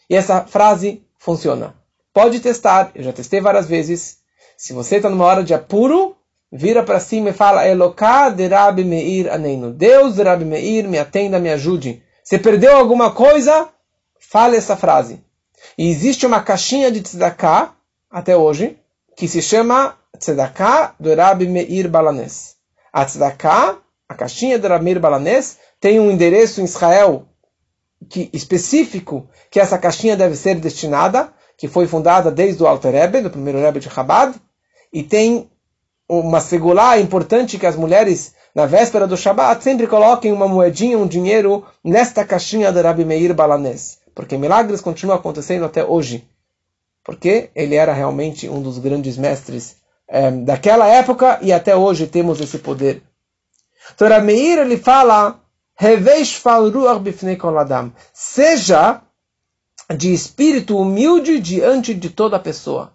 e 0.08 0.14
essa 0.14 0.42
frase 0.42 1.02
funciona. 1.18 1.74
Pode 2.12 2.40
testar, 2.40 2.90
eu 2.94 3.02
já 3.02 3.12
testei 3.12 3.40
várias 3.40 3.66
vezes. 3.66 4.18
Se 4.56 4.72
você 4.72 4.96
está 4.96 5.08
numa 5.08 5.24
hora 5.24 5.42
de 5.42 5.54
apuro, 5.54 6.14
vira 6.52 6.82
para 6.82 7.00
cima 7.00 7.30
e 7.30 7.32
fala 7.32 7.66
Eloká 7.66 8.28
de 8.28 8.46
Rabi 8.46 8.84
Meir 8.84 9.32
Aneino. 9.32 9.72
Deus 9.72 10.16
de 10.16 10.22
Rabi 10.22 10.44
Meir, 10.44 10.86
me 10.86 10.98
atenda, 10.98 11.38
me 11.38 11.50
ajude. 11.50 12.02
Se 12.22 12.38
perdeu 12.38 12.76
alguma 12.76 13.10
coisa, 13.10 13.70
fale 14.20 14.56
essa 14.56 14.76
frase. 14.76 15.24
E 15.78 15.88
existe 15.90 16.26
uma 16.26 16.42
caixinha 16.42 16.90
de 16.90 17.00
tzedakah, 17.00 17.72
até 18.10 18.36
hoje, 18.36 18.78
que 19.16 19.26
se 19.26 19.40
chama 19.40 19.96
tzedakah 20.18 20.94
do 21.00 21.14
Rabi 21.14 21.48
Meir 21.48 21.88
Balanés. 21.88 22.56
A 22.92 23.06
tzedakah, 23.06 23.78
a 24.06 24.14
caixinha 24.14 24.58
do 24.58 24.68
Rabi 24.68 24.84
Meir 24.84 25.00
Balanés, 25.00 25.56
tem 25.80 25.98
um 25.98 26.10
endereço 26.10 26.60
em 26.60 26.64
Israel 26.64 27.26
que, 28.10 28.28
específico 28.32 29.26
que 29.50 29.58
essa 29.58 29.78
caixinha 29.78 30.16
deve 30.16 30.36
ser 30.36 30.56
destinada, 30.56 31.32
que 31.56 31.66
foi 31.66 31.86
fundada 31.86 32.30
desde 32.30 32.62
o 32.62 32.66
Alter 32.66 32.92
Rebbe, 32.92 33.22
do 33.22 33.30
primeiro 33.30 33.60
Rebbe 33.60 33.80
de 33.80 33.88
Chabad, 33.88 34.34
e 34.92 35.02
tem 35.02 35.50
uma 36.08 36.40
segulá 36.40 36.98
importante 36.98 37.58
que 37.58 37.66
as 37.66 37.76
mulheres, 37.76 38.34
na 38.54 38.66
véspera 38.66 39.06
do 39.06 39.16
Shabat, 39.16 39.62
sempre 39.62 39.86
coloquem 39.86 40.32
uma 40.32 40.48
moedinha, 40.48 40.98
um 40.98 41.06
dinheiro 41.06 41.64
nesta 41.82 42.24
caixinha 42.24 42.72
de 42.72 42.80
Rabi 42.80 43.04
Meir 43.04 43.34
Balanés. 43.34 43.98
Porque 44.14 44.36
milagres 44.36 44.80
continuam 44.80 45.18
acontecendo 45.18 45.64
até 45.64 45.84
hoje. 45.84 46.28
Porque 47.04 47.50
ele 47.54 47.74
era 47.74 47.92
realmente 47.92 48.48
um 48.48 48.60
dos 48.60 48.78
grandes 48.78 49.16
mestres 49.16 49.76
é, 50.06 50.30
daquela 50.30 50.86
época 50.86 51.38
e 51.42 51.52
até 51.52 51.74
hoje 51.74 52.06
temos 52.06 52.40
esse 52.40 52.58
poder. 52.58 53.02
Então 53.94 54.08
Rabi 54.08 54.26
Meir 54.26 54.58
ele 54.58 54.76
fala 54.76 55.40
Seja 58.12 59.00
de 59.96 60.12
espírito 60.12 60.78
humilde 60.78 61.40
diante 61.40 61.94
de 61.94 62.10
toda 62.10 62.38
pessoa. 62.38 62.92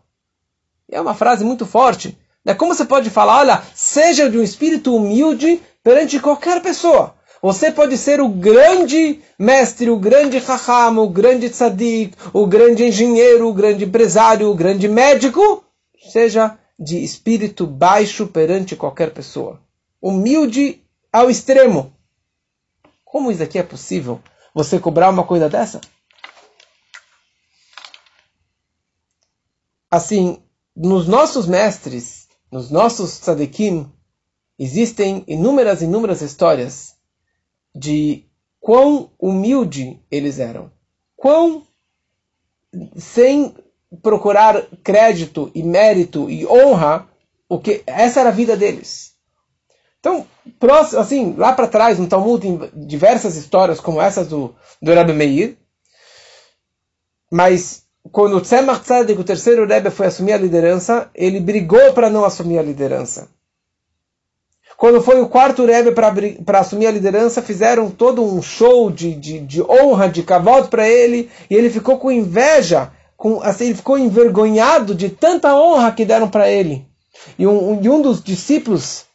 É 0.89 1.01
uma 1.01 1.13
frase 1.13 1.43
muito 1.43 1.65
forte. 1.65 2.17
É 2.47 2.53
como 2.53 2.73
você 2.73 2.85
pode 2.85 3.09
falar, 3.09 3.39
olha, 3.39 3.61
seja 3.75 4.29
de 4.29 4.37
um 4.37 4.41
espírito 4.41 4.95
humilde 4.95 5.61
perante 5.83 6.17
qualquer 6.17 6.61
pessoa. 6.61 7.13
Você 7.41 7.69
pode 7.69 7.97
ser 7.97 8.21
o 8.21 8.29
grande 8.29 9.21
mestre, 9.37 9.89
o 9.89 9.99
grande 9.99 10.37
raham, 10.37 10.97
o 10.99 11.09
grande 11.09 11.49
tzadik, 11.49 12.15
o 12.31 12.47
grande 12.47 12.85
engenheiro, 12.85 13.49
o 13.49 13.53
grande 13.53 13.83
empresário, 13.83 14.49
o 14.49 14.55
grande 14.55 14.87
médico. 14.87 15.61
Seja 16.09 16.57
de 16.79 17.03
espírito 17.03 17.67
baixo 17.67 18.27
perante 18.27 18.77
qualquer 18.77 19.11
pessoa. 19.11 19.59
Humilde 20.01 20.81
ao 21.11 21.29
extremo. 21.29 21.93
Como 23.03 23.29
isso 23.29 23.43
aqui 23.43 23.59
é 23.59 23.63
possível? 23.63 24.21
Você 24.55 24.79
cobrar 24.79 25.09
uma 25.09 25.25
coisa 25.25 25.49
dessa? 25.49 25.81
Assim, 29.91 30.41
nos 30.73 31.09
nossos 31.09 31.45
mestres, 31.45 32.26
nos 32.51 32.69
nossos 32.69 33.19
tzadikim, 33.19 33.91
existem 34.57 35.23
inúmeras, 35.27 35.81
inúmeras 35.81 36.21
histórias 36.21 36.95
de 37.75 38.25
quão 38.59 39.11
humilde 39.19 40.01
eles 40.09 40.39
eram. 40.39 40.71
Quão 41.15 41.65
sem 42.97 43.55
procurar 44.01 44.67
crédito 44.83 45.51
e 45.53 45.63
mérito 45.63 46.29
e 46.29 46.45
honra, 46.45 47.07
o 47.47 47.59
que 47.59 47.83
essa 47.85 48.19
era 48.19 48.29
a 48.29 48.33
vida 48.33 48.57
deles. 48.57 49.13
Então, 49.99 50.27
próximo, 50.59 50.99
assim, 50.99 51.33
lá 51.35 51.53
para 51.53 51.67
trás, 51.67 51.97
no 51.97 52.07
Talmud, 52.07 52.41
tem 52.41 52.71
diversas 52.85 53.35
histórias 53.35 53.79
como 53.79 54.01
essas 54.01 54.27
do, 54.27 54.55
do 54.81 54.93
Rebbe 54.93 55.13
Meir, 55.13 55.57
mas 57.31 57.87
quando 58.11 58.41
Tzemach 58.41 58.81
Tzedek, 58.81 59.19
o 59.19 59.23
terceiro 59.23 59.65
Rebbe, 59.65 59.89
foi 59.89 60.07
assumir 60.07 60.33
a 60.33 60.37
liderança, 60.37 61.09
ele 61.15 61.39
brigou 61.39 61.93
para 61.93 62.09
não 62.09 62.23
assumir 62.23 62.59
a 62.59 62.63
liderança. 62.63 63.27
Quando 64.77 65.01
foi 65.01 65.19
o 65.19 65.27
quarto 65.27 65.65
Rebbe 65.65 65.91
para 65.91 66.59
assumir 66.59 66.85
a 66.85 66.91
liderança, 66.91 67.41
fizeram 67.41 67.89
todo 67.89 68.23
um 68.23 68.41
show 68.41 68.91
de, 68.91 69.15
de, 69.15 69.39
de 69.39 69.61
honra, 69.63 70.07
de 70.07 70.21
cavalo 70.21 70.67
para 70.67 70.87
ele, 70.87 71.31
e 71.49 71.55
ele 71.55 71.69
ficou 71.69 71.97
com 71.97 72.11
inveja, 72.11 72.91
com, 73.15 73.41
assim, 73.41 73.65
ele 73.65 73.75
ficou 73.75 73.97
envergonhado 73.97 74.93
de 74.93 75.09
tanta 75.09 75.55
honra 75.55 75.91
que 75.91 76.05
deram 76.05 76.29
para 76.29 76.47
ele. 76.49 76.85
E 77.39 77.47
um, 77.47 77.81
e 77.81 77.89
um 77.89 78.01
dos 78.01 78.21
discípulos 78.21 79.05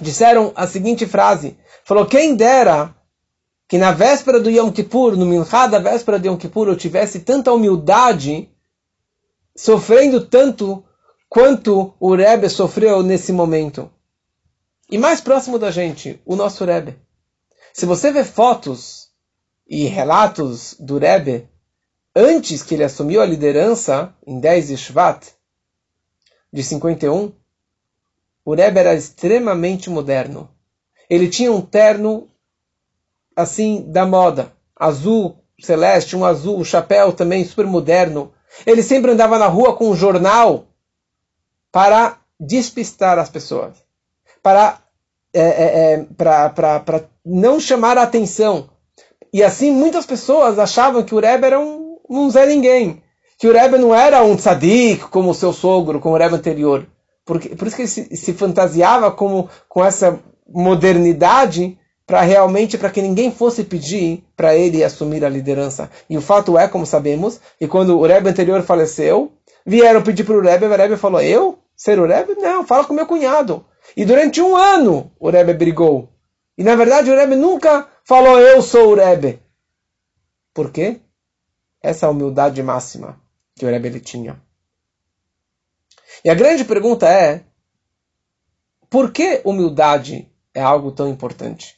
disseram 0.00 0.52
a 0.56 0.66
seguinte 0.66 1.06
frase: 1.06 1.56
falou, 1.84 2.04
quem 2.06 2.34
dera 2.34 2.92
que 3.68 3.78
na 3.78 3.92
véspera 3.92 4.40
do 4.40 4.50
Yom 4.50 4.70
Kippur, 4.70 5.16
no 5.16 5.24
Minchá 5.24 5.66
da 5.66 5.78
véspera 5.78 6.18
do 6.18 6.26
Yom 6.26 6.36
Kippur, 6.36 6.68
eu 6.68 6.76
tivesse 6.76 7.20
tanta 7.20 7.52
humildade, 7.52 8.50
sofrendo 9.56 10.26
tanto 10.26 10.84
quanto 11.28 11.94
o 11.98 12.14
Rebbe 12.14 12.48
sofreu 12.48 13.02
nesse 13.02 13.32
momento. 13.32 13.90
E 14.90 14.98
mais 14.98 15.20
próximo 15.20 15.58
da 15.58 15.70
gente, 15.70 16.20
o 16.24 16.36
nosso 16.36 16.64
Rebbe. 16.64 16.96
Se 17.72 17.86
você 17.86 18.12
vê 18.12 18.22
fotos 18.22 19.08
e 19.66 19.86
relatos 19.86 20.76
do 20.78 20.98
Rebbe 20.98 21.48
antes 22.14 22.62
que 22.62 22.74
ele 22.74 22.84
assumiu 22.84 23.20
a 23.20 23.26
liderança, 23.26 24.14
em 24.26 24.38
10 24.38 24.68
de 24.68 24.76
Shvat, 24.76 25.26
de 26.52 26.62
51, 26.62 27.32
o 28.44 28.54
Rebbe 28.54 28.78
era 28.78 28.94
extremamente 28.94 29.90
moderno. 29.90 30.48
Ele 31.10 31.28
tinha 31.28 31.50
um 31.50 31.60
terno 31.60 32.30
assim 33.36 33.84
da 33.90 34.06
moda, 34.06 34.52
azul 34.76 35.36
celeste, 35.60 36.16
um 36.16 36.24
azul, 36.24 36.58
um 36.58 36.64
chapéu 36.64 37.12
também 37.12 37.44
super 37.44 37.66
moderno. 37.66 38.32
Ele 38.66 38.82
sempre 38.82 39.10
andava 39.10 39.38
na 39.38 39.46
rua 39.46 39.74
com 39.74 39.90
um 39.90 39.96
jornal 39.96 40.66
para 41.72 42.18
despistar 42.38 43.18
as 43.18 43.28
pessoas, 43.28 43.74
para 44.42 44.78
é, 45.32 45.40
é, 45.40 45.92
é 45.94 46.06
para 46.14 47.04
não 47.24 47.58
chamar 47.58 47.98
a 47.98 48.02
atenção. 48.02 48.68
E 49.32 49.42
assim 49.42 49.72
muitas 49.72 50.06
pessoas 50.06 50.58
achavam 50.58 51.02
que 51.02 51.14
o 51.14 51.20
Rebbe 51.20 51.46
era 51.46 51.58
um, 51.58 51.98
um 52.08 52.30
Zé 52.30 52.46
Ninguém, 52.46 53.02
que 53.38 53.48
o 53.48 53.52
Rebbe 53.52 53.78
não 53.78 53.94
era 53.94 54.22
um 54.22 54.36
tzadik 54.36 55.08
como 55.08 55.30
o 55.30 55.34
seu 55.34 55.52
sogro, 55.52 55.98
como 55.98 56.14
o 56.14 56.18
Rebbe 56.18 56.36
anterior. 56.36 56.86
Porque, 57.24 57.56
por 57.56 57.66
isso 57.66 57.76
que 57.76 57.82
ele 57.82 57.88
se, 57.88 58.16
se 58.16 58.32
fantasiava 58.34 59.10
como, 59.10 59.48
com 59.68 59.84
essa 59.84 60.20
modernidade 60.46 61.78
para 62.06 62.20
realmente 62.22 62.76
para 62.76 62.90
que 62.90 63.00
ninguém 63.00 63.32
fosse 63.32 63.64
pedir 63.64 64.24
para 64.36 64.54
ele 64.54 64.84
assumir 64.84 65.24
a 65.24 65.28
liderança. 65.28 65.90
E 66.08 66.16
o 66.16 66.20
fato 66.20 66.58
é, 66.58 66.68
como 66.68 66.86
sabemos, 66.86 67.40
que 67.58 67.66
quando 67.66 67.98
o 67.98 68.06
Rebbe 68.06 68.28
anterior 68.28 68.62
faleceu, 68.62 69.32
vieram 69.64 70.02
pedir 70.02 70.24
para 70.24 70.36
o 70.36 70.42
Rebbe, 70.42 70.66
o 70.66 70.76
Rebbe 70.76 70.96
falou: 70.96 71.20
"Eu 71.20 71.58
ser 71.76 71.98
o 71.98 72.06
Rebbe? 72.06 72.34
Não, 72.34 72.66
fala 72.66 72.84
com 72.84 72.92
meu 72.92 73.06
cunhado". 73.06 73.64
E 73.96 74.04
durante 74.04 74.40
um 74.40 74.56
ano 74.56 75.10
o 75.18 75.30
Rebbe 75.30 75.54
brigou. 75.54 76.08
E 76.56 76.62
na 76.62 76.76
verdade 76.76 77.10
o 77.10 77.16
Rebbe 77.16 77.36
nunca 77.36 77.88
falou: 78.04 78.38
"Eu 78.38 78.60
sou 78.60 78.92
o 78.92 78.94
Rebbe". 78.94 79.40
Por 80.52 80.70
quê? 80.70 81.00
Essa 81.82 82.06
é 82.06 82.08
a 82.08 82.10
humildade 82.10 82.62
máxima 82.62 83.20
que 83.56 83.64
o 83.64 83.68
Rebbe 83.68 84.00
tinha. 84.00 84.40
E 86.24 86.30
a 86.30 86.34
grande 86.34 86.64
pergunta 86.64 87.08
é: 87.08 87.44
por 88.88 89.10
que 89.10 89.40
humildade 89.44 90.30
é 90.54 90.62
algo 90.62 90.92
tão 90.92 91.08
importante? 91.08 91.76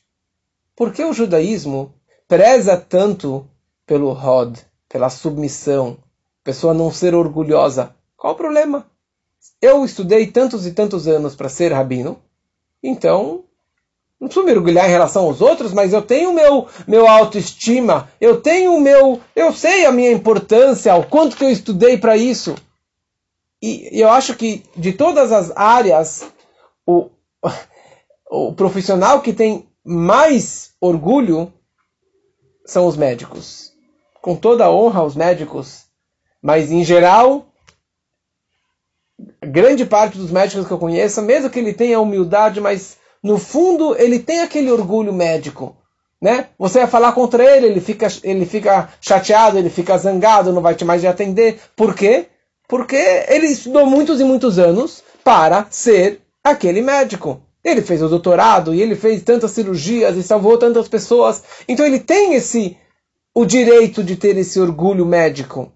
Por 0.77 0.93
que 0.93 1.03
o 1.03 1.13
judaísmo 1.15 1.95
preza 2.29 2.77
tanto 2.77 3.49
pelo 3.87 4.13
Rod, 4.13 4.59
pela 4.87 5.09
submissão, 5.09 5.97
pessoa 6.45 6.75
não 6.75 6.93
ser 6.93 7.15
orgulhosa? 7.15 7.97
Qual 8.15 8.35
o 8.35 8.37
problema? 8.37 8.87
Eu 9.61 9.87
estudei 9.87 10.27
tantos 10.27 10.67
e 10.67 10.73
tantos 10.73 11.09
anos 11.09 11.35
para 11.35 11.49
ser 11.49 11.73
rabino, 11.73 12.19
então 12.83 13.45
não 14.21 14.29
preciso 14.29 14.45
me 14.45 14.53
orgulhar 14.53 14.87
em 14.87 14.93
relação 14.93 15.25
aos 15.25 15.41
outros, 15.41 15.73
mas 15.73 15.95
eu 15.95 16.03
tenho 16.03 16.35
meu 16.35 16.69
meu 16.87 17.09
autoestima, 17.09 18.11
eu 18.21 18.43
tenho 18.43 18.75
o 18.75 18.81
meu, 18.81 19.19
eu 19.35 19.55
sei 19.55 19.87
a 19.87 19.93
minha 19.93 20.13
importância, 20.13 20.95
o 20.95 21.07
quanto 21.07 21.37
que 21.39 21.45
eu 21.45 21.51
estudei 21.51 21.97
para 21.97 22.19
isso. 22.19 22.55
E 23.63 23.89
eu 23.93 24.11
acho 24.11 24.35
que 24.37 24.63
de 24.77 24.93
todas 24.93 25.33
as 25.33 25.57
áreas, 25.57 26.31
o, 26.85 27.09
o 28.31 28.53
profissional 28.53 29.23
que 29.23 29.33
tem 29.33 29.67
mais 29.87 30.73
orgulho 30.81 31.53
são 32.65 32.87
os 32.89 32.97
médicos. 32.97 33.73
Com 34.21 34.35
toda 34.35 34.65
a 34.65 34.71
honra 34.73 35.01
aos 35.01 35.15
médicos, 35.15 35.85
mas 36.43 36.73
em 36.73 36.83
geral, 36.83 37.47
grande 39.41 39.85
parte 39.85 40.19
dos 40.19 40.33
médicos 40.33 40.67
que 40.67 40.73
eu 40.73 40.79
conheço, 40.79 41.23
mesmo 41.23 41.49
que 41.49 41.61
ele 41.61 41.73
tenha 41.73 42.01
humildade, 42.01 42.61
mas 42.61 42.97
no 43.23 43.39
fundo 43.39 43.95
ele 43.97 44.19
tem 44.19 44.41
aquele 44.41 44.73
orgulho 44.73 45.13
médico. 45.13 45.77
Né? 46.21 46.49
Você 46.59 46.81
vai 46.81 46.89
falar 46.89 47.13
contra 47.13 47.45
ele, 47.45 47.67
ele 47.67 47.81
fica, 47.81 48.09
ele 48.25 48.45
fica 48.45 48.89
chateado, 49.01 49.57
ele 49.57 49.71
fica 49.71 49.97
zangado, 49.97 50.53
não 50.53 50.63
vai 50.63 50.75
te 50.75 50.85
mais 50.85 51.05
atender. 51.05 51.61
Por 51.77 51.95
quê? 51.95 52.27
Porque 52.67 52.97
ele 53.29 53.47
estudou 53.47 53.87
muitos 53.87 54.21
e 54.21 54.25
muitos 54.25 54.59
anos 54.59 55.05
para 55.23 55.69
ser 55.71 56.23
aquele 56.43 56.83
médico. 56.83 57.46
Ele 57.67 57.83
fez 57.83 58.01
o 58.01 58.09
doutorado 58.09 58.73
e 58.73 58.81
ele 58.81 58.95
fez 58.95 59.25
tantas 59.25 59.51
cirurgias 59.51 60.17
e 60.17 60.23
salvou 60.23 60.57
tantas 60.57 60.87
pessoas. 60.87 61.43
Então 61.67 61.85
ele 61.85 61.99
tem 61.99 62.35
esse 62.35 62.79
o 63.35 63.45
direito 63.45 64.05
de 64.05 64.15
ter 64.15 64.37
esse 64.37 64.61
orgulho 64.61 65.05
médico. 65.05 65.73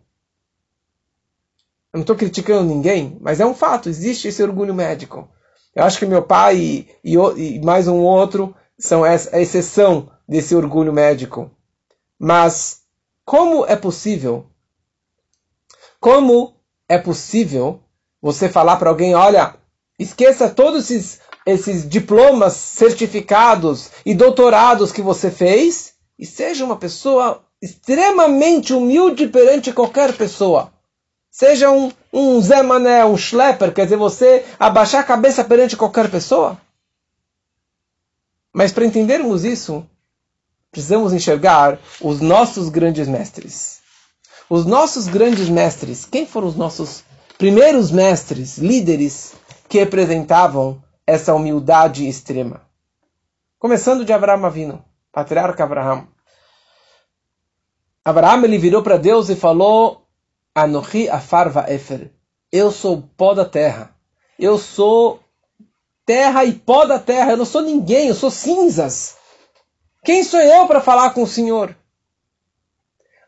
Eu 1.92 1.98
não 1.98 2.02
estou 2.02 2.14
criticando 2.14 2.62
ninguém, 2.62 3.18
mas 3.20 3.40
é 3.40 3.44
um 3.44 3.54
fato, 3.54 3.88
existe 3.88 4.28
esse 4.28 4.40
orgulho 4.40 4.72
médico. 4.72 5.28
Eu 5.74 5.82
acho 5.82 5.98
que 5.98 6.06
meu 6.06 6.22
pai 6.22 6.56
e, 6.56 6.88
e, 7.02 7.16
e 7.16 7.60
mais 7.60 7.88
um 7.88 7.98
outro 7.98 8.54
são 8.78 9.02
a 9.02 9.12
exceção 9.12 10.12
desse 10.28 10.54
orgulho 10.54 10.92
médico. 10.92 11.50
Mas 12.16 12.82
como 13.24 13.66
é 13.66 13.74
possível? 13.74 14.46
Como 15.98 16.54
é 16.88 16.98
possível 16.98 17.82
você 18.22 18.48
falar 18.48 18.76
para 18.76 18.90
alguém, 18.90 19.12
olha, 19.12 19.56
esqueça 20.02 20.48
todos 20.48 20.90
esses, 20.90 21.20
esses 21.44 21.88
diplomas, 21.88 22.54
certificados 22.54 23.90
e 24.04 24.14
doutorados 24.14 24.90
que 24.90 25.02
você 25.02 25.30
fez 25.30 25.92
e 26.18 26.24
seja 26.24 26.64
uma 26.64 26.76
pessoa 26.76 27.44
extremamente 27.60 28.72
humilde 28.72 29.28
perante 29.28 29.72
qualquer 29.72 30.16
pessoa. 30.16 30.72
Seja 31.30 31.70
um, 31.70 31.92
um 32.10 32.40
Zé 32.40 32.62
Mané, 32.62 33.04
um 33.04 33.16
Schlepper, 33.16 33.72
quer 33.72 33.84
dizer, 33.84 33.96
você 33.96 34.44
abaixar 34.58 35.02
a 35.02 35.04
cabeça 35.04 35.44
perante 35.44 35.76
qualquer 35.76 36.10
pessoa. 36.10 36.58
Mas 38.52 38.72
para 38.72 38.86
entendermos 38.86 39.44
isso, 39.44 39.86
precisamos 40.72 41.12
enxergar 41.12 41.78
os 42.00 42.20
nossos 42.20 42.70
grandes 42.70 43.06
mestres. 43.06 43.80
Os 44.48 44.64
nossos 44.64 45.06
grandes 45.06 45.48
mestres, 45.48 46.04
quem 46.04 46.26
foram 46.26 46.48
os 46.48 46.56
nossos 46.56 47.04
primeiros 47.38 47.90
mestres, 47.90 48.58
líderes, 48.58 49.34
que 49.70 49.78
representavam 49.78 50.82
essa 51.06 51.32
humildade 51.32 52.08
extrema? 52.08 52.62
Começando 53.56 54.04
de 54.04 54.12
Abraão 54.12 54.44
Avino, 54.44 54.84
patriarca 55.12 55.62
Abraão. 55.62 56.08
Abraão 58.04 58.44
ele 58.44 58.58
virou 58.58 58.82
para 58.82 58.96
Deus 58.96 59.28
e 59.28 59.36
falou: 59.36 60.08
Anohi 60.52 61.08
afarva 61.08 61.72
efer. 61.72 62.10
Eu 62.50 62.72
sou 62.72 63.00
pó 63.16 63.32
da 63.32 63.44
terra. 63.44 63.94
Eu 64.36 64.58
sou 64.58 65.20
terra 66.04 66.44
e 66.44 66.52
pó 66.52 66.84
da 66.84 66.98
terra. 66.98 67.30
Eu 67.30 67.36
não 67.36 67.44
sou 67.44 67.62
ninguém, 67.62 68.08
eu 68.08 68.14
sou 68.16 68.30
cinzas. 68.30 69.16
Quem 70.04 70.24
sou 70.24 70.40
eu 70.40 70.66
para 70.66 70.80
falar 70.80 71.10
com 71.10 71.22
o 71.22 71.28
Senhor? 71.28 71.76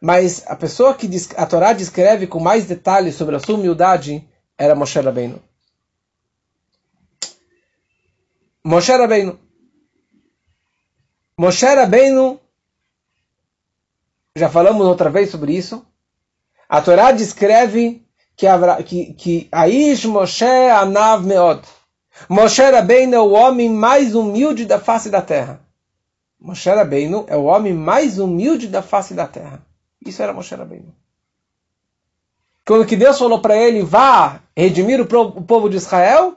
Mas 0.00 0.42
a 0.48 0.56
pessoa 0.56 0.92
que 0.92 1.08
a 1.36 1.46
Torá 1.46 1.72
descreve 1.72 2.26
com 2.26 2.40
mais 2.40 2.66
detalhes 2.66 3.14
sobre 3.14 3.36
a 3.36 3.38
sua 3.38 3.54
humildade 3.54 4.28
era 4.58 4.74
Moshe 4.74 4.98
Rabbeinu. 4.98 5.40
Moshe 8.64 8.92
Rabbeinu. 8.92 9.38
Moshe 11.36 11.66
Rabbeinu, 11.66 12.40
já 14.36 14.48
falamos 14.48 14.86
outra 14.86 15.10
vez 15.10 15.30
sobre 15.30 15.56
isso. 15.56 15.84
A 16.68 16.80
Torá 16.80 17.10
descreve 17.10 18.06
que, 18.36 18.46
que, 18.84 19.14
que 19.14 19.48
Aish 19.50 20.04
Moshe 20.04 20.44
Anav 20.44 21.26
Meod. 21.26 21.66
Moshe 22.28 22.62
Rabbeinu 22.62 23.14
é 23.14 23.20
o 23.20 23.32
homem 23.32 23.68
mais 23.68 24.14
humilde 24.14 24.64
da 24.64 24.78
face 24.78 25.10
da 25.10 25.20
terra. 25.20 25.60
Moshe 26.40 26.70
Rabbeinu 26.70 27.24
é 27.28 27.36
o 27.36 27.44
homem 27.44 27.74
mais 27.74 28.18
humilde 28.18 28.68
da 28.68 28.82
face 28.82 29.12
da 29.12 29.26
terra. 29.26 29.64
Isso 30.04 30.22
era 30.22 30.32
Moshe 30.32 30.54
Rabbeinu. 30.54 30.94
Quando 32.64 32.86
que 32.86 32.96
Deus 32.96 33.18
falou 33.18 33.40
para 33.40 33.56
ele, 33.56 33.82
vá 33.82 34.40
redimir 34.56 35.00
o 35.00 35.06
povo 35.06 35.68
de 35.68 35.76
Israel, 35.76 36.36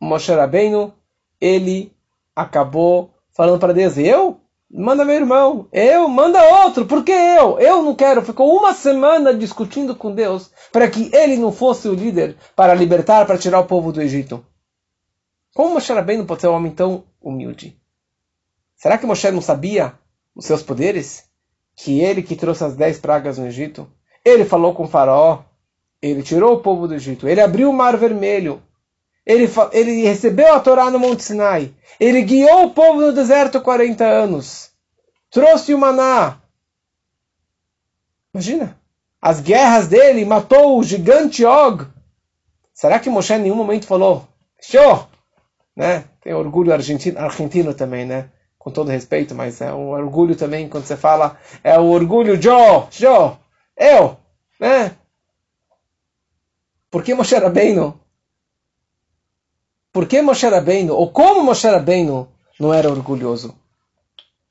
Moshe 0.00 0.32
Rabbeinu, 0.32 0.94
ele 1.40 1.92
acabou 2.34 3.14
falando 3.32 3.58
para 3.58 3.72
Deus, 3.72 3.96
eu? 3.96 4.40
Manda 4.70 5.04
meu 5.04 5.14
irmão, 5.14 5.66
eu, 5.72 6.08
manda 6.08 6.64
outro, 6.64 6.84
por 6.84 7.02
que 7.02 7.10
eu? 7.10 7.58
Eu 7.58 7.82
não 7.82 7.94
quero. 7.94 8.20
Ficou 8.20 8.54
uma 8.54 8.74
semana 8.74 9.32
discutindo 9.32 9.96
com 9.96 10.14
Deus 10.14 10.50
para 10.70 10.90
que 10.90 11.10
ele 11.14 11.38
não 11.38 11.50
fosse 11.50 11.88
o 11.88 11.94
líder 11.94 12.36
para 12.54 12.74
libertar, 12.74 13.26
para 13.26 13.38
tirar 13.38 13.60
o 13.60 13.66
povo 13.66 13.92
do 13.92 14.02
Egito. 14.02 14.44
Como 15.54 15.72
Moshe 15.72 15.92
Rabbeinu 15.92 16.26
pode 16.26 16.42
ser 16.42 16.48
um 16.48 16.54
homem 16.54 16.72
tão 16.72 17.04
humilde? 17.20 17.80
Será 18.76 18.98
que 18.98 19.06
Moshe 19.06 19.30
não 19.30 19.40
sabia 19.40 19.94
os 20.36 20.44
seus 20.44 20.62
poderes? 20.62 21.28
que 21.78 22.00
ele 22.00 22.22
que 22.22 22.34
trouxe 22.34 22.64
as 22.64 22.74
dez 22.74 22.98
pragas 22.98 23.38
no 23.38 23.46
Egito, 23.46 23.88
ele 24.24 24.44
falou 24.44 24.74
com 24.74 24.82
o 24.82 24.88
faraó, 24.88 25.44
ele 26.02 26.22
tirou 26.22 26.54
o 26.54 26.60
povo 26.60 26.88
do 26.88 26.94
Egito, 26.94 27.28
ele 27.28 27.40
abriu 27.40 27.70
o 27.70 27.72
mar 27.72 27.96
vermelho, 27.96 28.60
ele, 29.28 29.48
ele 29.72 30.02
recebeu 30.02 30.54
a 30.54 30.60
Torá 30.60 30.90
no 30.90 30.98
Monte 30.98 31.22
Sinai, 31.22 31.74
ele 32.00 32.22
guiou 32.22 32.64
o 32.64 32.70
povo 32.70 33.02
no 33.02 33.12
deserto 33.12 33.60
40 33.60 34.04
anos, 34.04 34.70
trouxe 35.30 35.74
o 35.74 35.78
maná. 35.78 36.40
Imagina, 38.32 38.76
as 39.20 39.40
guerras 39.40 39.86
dele, 39.86 40.24
matou 40.24 40.78
o 40.78 40.82
gigante 40.82 41.44
Og. 41.44 41.86
Será 42.72 42.98
que 42.98 43.10
Moshe 43.10 43.34
em 43.34 43.40
nenhum 43.40 43.56
momento 43.56 43.86
falou, 43.86 44.26
show? 44.60 45.08
Né? 45.76 46.04
Tem 46.22 46.32
orgulho 46.32 46.72
argentino, 46.72 47.18
argentino 47.18 47.74
também, 47.74 48.06
né? 48.06 48.30
com 48.58 48.70
todo 48.70 48.90
respeito, 48.90 49.34
mas 49.34 49.60
é 49.60 49.72
um 49.72 49.90
orgulho 49.90 50.36
também 50.36 50.68
quando 50.68 50.84
você 50.84 50.96
fala, 50.96 51.38
é 51.62 51.78
o 51.78 51.84
orgulho 51.84 52.40
Joe, 52.40 52.86
Joe, 52.90 53.36
eu, 53.76 54.16
né? 54.58 54.96
Por 56.90 57.02
que 57.02 57.14
Moshe 57.14 57.36
Rabbeinu? 57.36 57.98
Por 59.98 60.06
que 60.06 60.22
Moshe 60.22 60.46
Rabbeinu, 60.46 60.94
ou 60.94 61.10
como 61.10 61.42
Moshe 61.42 61.66
Rabbeinu 61.66 62.28
não 62.60 62.72
era 62.72 62.88
orgulhoso? 62.88 63.52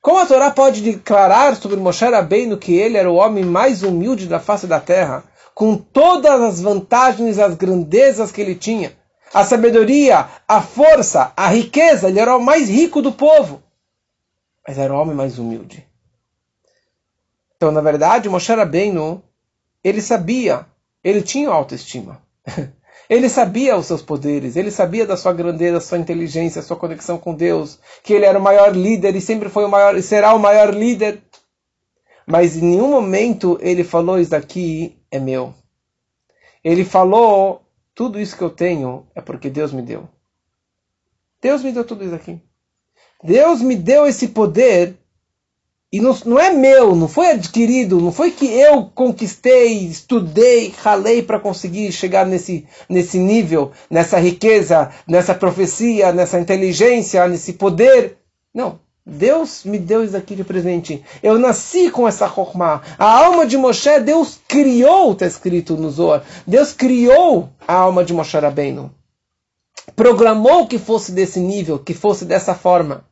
Como 0.01 0.19
a 0.19 0.25
Torá 0.25 0.51
pode 0.51 0.81
declarar 0.81 1.55
sobre 1.55 1.77
Moshe 1.77 2.03
Rabbeinu 2.03 2.57
que 2.57 2.75
ele 2.75 2.97
era 2.97 3.09
o 3.09 3.15
homem 3.15 3.45
mais 3.45 3.81
humilde 3.81 4.27
da 4.27 4.41
face 4.41 4.67
da 4.67 4.81
terra, 4.81 5.23
com 5.55 5.77
todas 5.77 6.41
as 6.41 6.59
vantagens, 6.59 7.39
as 7.39 7.55
grandezas 7.55 8.29
que 8.29 8.41
ele 8.41 8.55
tinha, 8.55 8.91
a 9.33 9.45
sabedoria, 9.45 10.27
a 10.45 10.61
força, 10.61 11.31
a 11.37 11.47
riqueza, 11.47 12.09
ele 12.09 12.19
era 12.19 12.35
o 12.35 12.43
mais 12.43 12.67
rico 12.67 13.01
do 13.01 13.13
povo 13.13 13.63
mas 14.67 14.77
era 14.77 14.93
o 14.93 14.99
homem 14.99 15.15
mais 15.15 15.39
humilde. 15.39 15.87
Então, 17.55 17.71
na 17.71 17.79
verdade, 17.79 18.27
Moshe 18.27 18.53
Rabbeinu, 18.53 19.23
ele 19.81 20.01
sabia, 20.01 20.65
ele 21.01 21.21
tinha 21.21 21.47
autoestima. 21.47 22.21
Ele 23.09 23.29
sabia 23.29 23.77
os 23.77 23.85
seus 23.85 24.01
poderes, 24.01 24.55
ele 24.55 24.69
sabia 24.69 25.05
da 25.05 25.15
sua 25.15 25.31
grandeza, 25.31 25.79
sua 25.79 25.97
inteligência, 25.97 26.61
sua 26.61 26.75
conexão 26.75 27.17
com 27.17 27.33
Deus, 27.33 27.79
que 28.03 28.13
ele 28.13 28.25
era 28.25 28.37
o 28.37 28.41
maior 28.41 28.75
líder 28.75 29.15
e 29.15 29.21
sempre 29.21 29.47
foi 29.47 29.63
o 29.63 29.69
maior 29.69 29.95
e 29.95 30.01
será 30.01 30.33
o 30.33 30.39
maior 30.39 30.73
líder. 30.73 31.21
Mas 32.25 32.57
em 32.57 32.65
nenhum 32.65 32.89
momento 32.89 33.57
ele 33.61 33.83
falou 33.83 34.19
isso 34.19 34.31
daqui 34.31 34.97
é 35.09 35.19
meu. 35.19 35.53
Ele 36.61 36.83
falou 36.83 37.61
tudo 37.95 38.19
isso 38.19 38.35
que 38.35 38.43
eu 38.43 38.49
tenho 38.49 39.07
é 39.15 39.21
porque 39.21 39.49
Deus 39.49 39.71
me 39.71 39.81
deu. 39.81 40.09
Deus 41.41 41.63
me 41.63 41.71
deu 41.71 41.85
tudo 41.85 42.03
isso 42.03 42.15
aqui. 42.15 42.41
Deus 43.23 43.61
me 43.61 43.75
deu 43.75 44.05
esse 44.05 44.27
poder 44.27 44.97
E 45.91 46.01
não, 46.01 46.17
não 46.25 46.37
é 46.37 46.51
meu, 46.51 46.95
não 46.95 47.07
foi 47.07 47.31
adquirido, 47.31 48.01
não 48.01 48.11
foi 48.11 48.31
que 48.31 48.45
eu 48.45 48.91
conquistei, 48.93 49.85
estudei, 49.85 50.73
ralei 50.77 51.23
para 51.23 51.39
conseguir 51.39 51.93
chegar 51.93 52.25
nesse, 52.25 52.67
nesse 52.89 53.17
nível, 53.17 53.71
nessa 53.89 54.19
riqueza, 54.19 54.91
nessa 55.07 55.33
profecia, 55.33 56.11
nessa 56.11 56.39
inteligência, 56.39 57.25
nesse 57.27 57.53
poder. 57.53 58.17
Não. 58.53 58.79
Deus 59.09 59.63
me 59.63 59.79
deu 59.79 60.03
isso 60.03 60.17
aqui 60.17 60.35
de 60.35 60.43
presente. 60.43 61.01
Eu 61.23 61.39
nasci 61.39 61.89
com 61.89 62.05
essa 62.05 62.27
Chokhmah. 62.27 62.81
A 62.99 63.25
alma 63.25 63.47
de 63.47 63.55
Moshe, 63.55 64.01
Deus 64.01 64.37
criou, 64.45 65.13
está 65.13 65.25
escrito 65.25 65.77
no 65.77 65.89
Zohar. 65.89 66.25
Deus 66.45 66.73
criou 66.73 67.47
a 67.65 67.73
alma 67.73 68.03
de 68.03 68.13
Moshe 68.13 68.37
Rabbeinu. 68.37 68.91
Programou 69.95 70.67
que 70.67 70.77
fosse 70.77 71.13
desse 71.13 71.39
nível, 71.39 71.79
que 71.79 71.93
fosse 71.93 72.25
dessa 72.25 72.53
forma. 72.53 73.05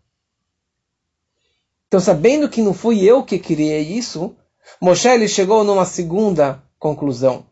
Então, 1.87 1.99
sabendo 1.99 2.49
que 2.49 2.61
não 2.61 2.73
fui 2.73 3.03
eu 3.03 3.23
que 3.23 3.39
criei 3.39 3.81
isso, 3.81 4.35
Moshe 4.81 5.07
ele 5.07 5.27
chegou 5.27 5.63
numa 5.63 5.85
segunda 5.85 6.63
conclusão. 6.79 7.45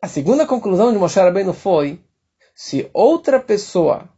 A 0.00 0.06
segunda 0.06 0.46
conclusão 0.46 0.92
de 0.92 0.98
Moshe 0.98 1.18
Rabbeinu 1.18 1.52
foi: 1.52 2.00
se 2.54 2.88
outra 2.92 3.40
pessoa 3.40 4.08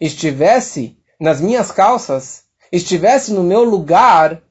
estivesse 0.00 0.96
nas 1.18 1.40
minhas 1.40 1.72
calças, 1.72 2.44
estivesse 2.70 3.32
no 3.32 3.42
meu 3.42 3.64
lugar, 3.64 4.42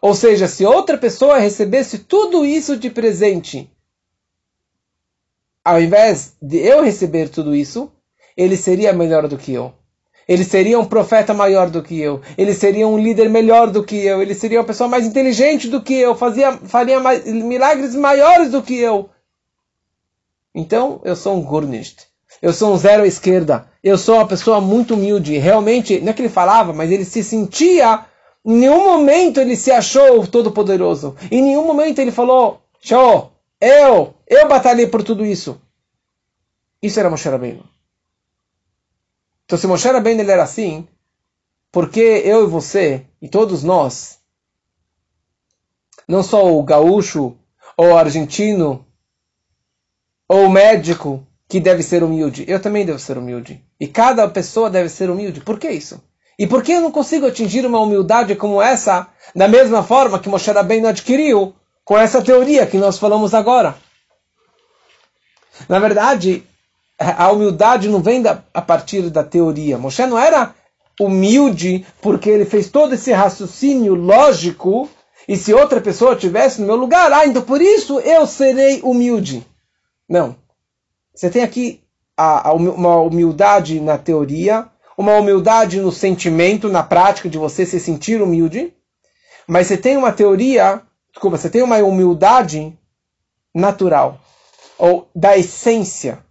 ou 0.00 0.14
seja, 0.14 0.46
se 0.46 0.64
outra 0.64 0.96
pessoa 0.96 1.38
recebesse 1.38 2.00
tudo 2.00 2.44
isso 2.44 2.76
de 2.76 2.90
presente, 2.90 3.70
ao 5.64 5.80
invés 5.80 6.36
de 6.40 6.58
eu 6.58 6.82
receber 6.82 7.28
tudo 7.28 7.54
isso, 7.54 7.90
ele 8.36 8.56
seria 8.56 8.92
melhor 8.92 9.26
do 9.26 9.38
que 9.38 9.52
eu. 9.52 9.74
Ele 10.28 10.44
seria 10.44 10.78
um 10.78 10.84
profeta 10.84 11.32
maior 11.32 11.70
do 11.70 11.82
que 11.82 12.00
eu. 12.00 12.20
Ele 12.36 12.52
seria 12.52 12.86
um 12.88 12.98
líder 12.98 13.28
melhor 13.28 13.70
do 13.70 13.84
que 13.84 13.96
eu. 13.96 14.20
Ele 14.20 14.34
seria 14.34 14.58
uma 14.58 14.66
pessoa 14.66 14.88
mais 14.88 15.06
inteligente 15.06 15.68
do 15.68 15.80
que 15.80 15.94
eu. 15.94 16.16
Fazia, 16.16 16.52
faria 16.52 16.98
mais, 16.98 17.24
milagres 17.24 17.94
maiores 17.94 18.50
do 18.50 18.60
que 18.62 18.76
eu. 18.76 19.08
Então, 20.52 21.00
eu 21.04 21.14
sou 21.14 21.36
um 21.36 21.42
Gurnist. 21.42 22.06
Eu 22.42 22.52
sou 22.52 22.74
um 22.74 22.76
zero 22.76 23.04
à 23.04 23.06
esquerda. 23.06 23.68
Eu 23.82 23.96
sou 23.96 24.16
uma 24.16 24.26
pessoa 24.26 24.60
muito 24.60 24.94
humilde. 24.94 25.38
Realmente, 25.38 26.00
não 26.00 26.10
é 26.10 26.12
que 26.12 26.22
ele 26.22 26.28
falava, 26.28 26.72
mas 26.72 26.90
ele 26.90 27.04
se 27.04 27.22
sentia. 27.22 28.04
Em 28.44 28.56
nenhum 28.56 28.84
momento 28.84 29.40
ele 29.40 29.54
se 29.54 29.70
achou 29.70 30.26
todo-poderoso. 30.26 31.14
Em 31.30 31.42
nenhum 31.42 31.64
momento 31.64 32.00
ele 32.00 32.10
falou: 32.10 32.62
Show, 32.80 33.32
eu, 33.60 34.14
eu 34.26 34.48
batalhei 34.48 34.86
por 34.86 35.02
tudo 35.02 35.24
isso. 35.24 35.60
Isso 36.82 36.98
era 36.98 37.10
Moshe 37.10 37.28
Rabbeinu. 37.28 37.75
Então, 39.46 39.56
se 39.56 39.66
Moshe 39.66 39.88
Rabbeinu 39.88 40.28
era 40.28 40.42
assim, 40.42 40.86
porque 41.70 42.00
eu 42.00 42.44
e 42.44 42.50
você, 42.50 43.06
e 43.22 43.28
todos 43.28 43.62
nós, 43.62 44.18
não 46.06 46.22
só 46.22 46.52
o 46.52 46.62
gaúcho, 46.64 47.36
ou 47.76 47.86
o 47.88 47.96
argentino, 47.96 48.84
ou 50.28 50.46
o 50.46 50.50
médico, 50.50 51.24
que 51.48 51.60
deve 51.60 51.84
ser 51.84 52.02
humilde, 52.02 52.44
eu 52.48 52.60
também 52.60 52.84
devo 52.84 52.98
ser 52.98 53.16
humilde. 53.16 53.64
E 53.78 53.86
cada 53.86 54.28
pessoa 54.28 54.68
deve 54.68 54.88
ser 54.88 55.10
humilde. 55.10 55.40
Por 55.40 55.60
que 55.60 55.70
isso? 55.70 56.02
E 56.36 56.44
por 56.44 56.62
que 56.62 56.72
eu 56.72 56.80
não 56.80 56.90
consigo 56.90 57.26
atingir 57.26 57.64
uma 57.64 57.80
humildade 57.80 58.34
como 58.34 58.60
essa, 58.60 59.08
da 59.34 59.46
mesma 59.46 59.82
forma 59.82 60.18
que 60.18 60.28
Moshe 60.28 60.50
Rabbeinu 60.50 60.88
adquiriu, 60.88 61.54
com 61.84 61.96
essa 61.96 62.20
teoria 62.20 62.66
que 62.66 62.76
nós 62.76 62.98
falamos 62.98 63.32
agora? 63.32 63.76
Na 65.68 65.78
verdade, 65.78 66.44
a 66.98 67.30
humildade 67.30 67.88
não 67.88 68.00
vem 68.00 68.22
da, 68.22 68.42
a 68.54 68.62
partir 68.62 69.10
da 69.10 69.22
teoria. 69.22 69.76
Moshe 69.76 70.04
não 70.06 70.18
era 70.18 70.54
humilde 70.98 71.86
porque 72.00 72.30
ele 72.30 72.46
fez 72.46 72.70
todo 72.70 72.94
esse 72.94 73.12
raciocínio 73.12 73.94
lógico 73.94 74.88
e 75.28 75.36
se 75.36 75.52
outra 75.52 75.80
pessoa 75.80 76.14
estivesse 76.14 76.60
no 76.60 76.66
meu 76.66 76.76
lugar, 76.76 77.12
ah, 77.12 77.26
então 77.26 77.42
por 77.42 77.60
isso 77.60 78.00
eu 78.00 78.26
serei 78.26 78.80
humilde. 78.82 79.46
Não. 80.08 80.36
Você 81.14 81.28
tem 81.28 81.42
aqui 81.42 81.82
a, 82.16 82.48
a, 82.48 82.52
uma 82.52 82.96
humildade 82.96 83.80
na 83.80 83.98
teoria, 83.98 84.66
uma 84.96 85.16
humildade 85.16 85.80
no 85.80 85.92
sentimento, 85.92 86.68
na 86.68 86.82
prática 86.82 87.28
de 87.28 87.36
você 87.36 87.66
se 87.66 87.78
sentir 87.78 88.22
humilde, 88.22 88.72
mas 89.46 89.66
você 89.66 89.76
tem 89.76 89.96
uma 89.96 90.12
teoria, 90.12 90.80
desculpa, 91.12 91.36
você 91.36 91.50
tem 91.50 91.62
uma 91.62 91.76
humildade 91.78 92.76
natural, 93.54 94.18
ou 94.78 95.08
da 95.14 95.36
essência 95.36 96.24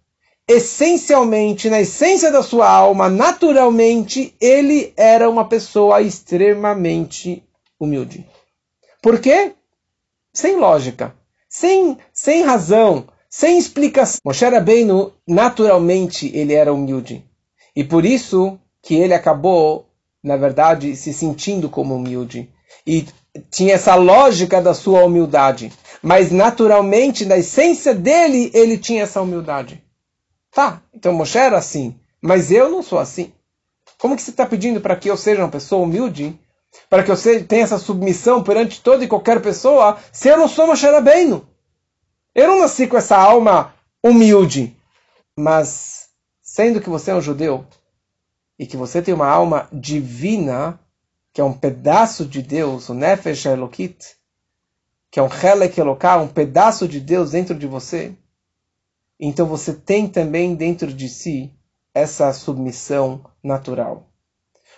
essencialmente, 0.47 1.69
na 1.69 1.81
essência 1.81 2.31
da 2.31 2.43
sua 2.43 2.69
alma, 2.69 3.09
naturalmente, 3.09 4.35
ele 4.39 4.93
era 4.95 5.29
uma 5.29 5.47
pessoa 5.47 6.01
extremamente 6.01 7.43
humilde. 7.79 8.27
Por 9.01 9.19
quê? 9.19 9.53
Sem 10.33 10.57
lógica, 10.57 11.15
sem, 11.49 11.97
sem 12.13 12.43
razão, 12.43 13.07
sem 13.29 13.57
explicação. 13.57 14.19
Moshe 14.23 14.45
Rabbeinu, 14.45 15.13
naturalmente, 15.27 16.31
ele 16.35 16.53
era 16.53 16.73
humilde. 16.73 17.25
E 17.75 17.83
por 17.83 18.05
isso 18.05 18.59
que 18.81 18.95
ele 18.95 19.13
acabou, 19.13 19.87
na 20.23 20.37
verdade, 20.37 20.95
se 20.95 21.11
sentindo 21.13 21.69
como 21.69 21.95
humilde. 21.95 22.49
E 22.85 23.05
tinha 23.49 23.73
essa 23.73 23.95
lógica 23.95 24.61
da 24.61 24.73
sua 24.73 25.03
humildade. 25.03 25.71
Mas 26.01 26.31
naturalmente, 26.31 27.25
na 27.25 27.37
essência 27.37 27.93
dele, 27.93 28.51
ele 28.53 28.77
tinha 28.77 29.03
essa 29.03 29.21
humildade. 29.21 29.84
Tá, 30.55 30.81
então 30.93 31.11
Moshe 31.11 31.37
era 31.37 31.57
assim, 31.57 31.99
mas 32.21 32.49
eu 32.49 32.69
não 32.69 32.81
sou 32.81 32.97
assim. 32.97 33.33
Como 33.97 34.15
que 34.15 34.21
você 34.21 34.31
está 34.31 34.45
pedindo 34.45 34.79
para 34.79 34.95
que 34.95 35.09
eu 35.09 35.17
seja 35.17 35.41
uma 35.41 35.51
pessoa 35.51 35.83
humilde? 35.83 36.39
Para 36.89 37.03
que 37.03 37.11
eu 37.11 37.45
tenha 37.45 37.65
essa 37.65 37.77
submissão 37.77 38.41
perante 38.41 38.81
toda 38.81 39.03
e 39.03 39.07
qualquer 39.07 39.41
pessoa, 39.41 39.97
se 40.13 40.29
eu 40.29 40.37
não 40.37 40.47
sou 40.47 40.65
Moshe 40.65 40.87
Rabbeinu? 40.87 41.45
Eu 42.33 42.47
não 42.47 42.59
nasci 42.59 42.87
com 42.87 42.95
essa 42.95 43.17
alma 43.17 43.73
humilde. 44.01 44.73
Mas, 45.37 46.07
sendo 46.41 46.79
que 46.79 46.89
você 46.89 47.11
é 47.11 47.15
um 47.15 47.21
judeu, 47.21 47.65
e 48.57 48.65
que 48.65 48.77
você 48.77 49.01
tem 49.01 49.13
uma 49.13 49.27
alma 49.27 49.67
divina, 49.73 50.79
que 51.33 51.41
é 51.41 51.43
um 51.43 51.51
pedaço 51.51 52.25
de 52.25 52.41
Deus, 52.41 52.87
o 52.87 52.93
Nefesh 52.93 53.45
Elokit, 53.45 54.15
que 55.11 55.19
é 55.19 55.23
um 55.23 55.27
Helek 55.27 55.77
Eloká, 55.77 56.15
um 56.15 56.29
pedaço 56.29 56.87
de 56.87 57.01
Deus 57.01 57.31
dentro 57.31 57.53
de 57.53 57.67
você, 57.67 58.15
então 59.19 59.45
você 59.45 59.73
tem 59.73 60.07
também 60.07 60.55
dentro 60.55 60.93
de 60.93 61.07
si 61.07 61.51
essa 61.93 62.31
submissão 62.33 63.23
natural. 63.43 64.09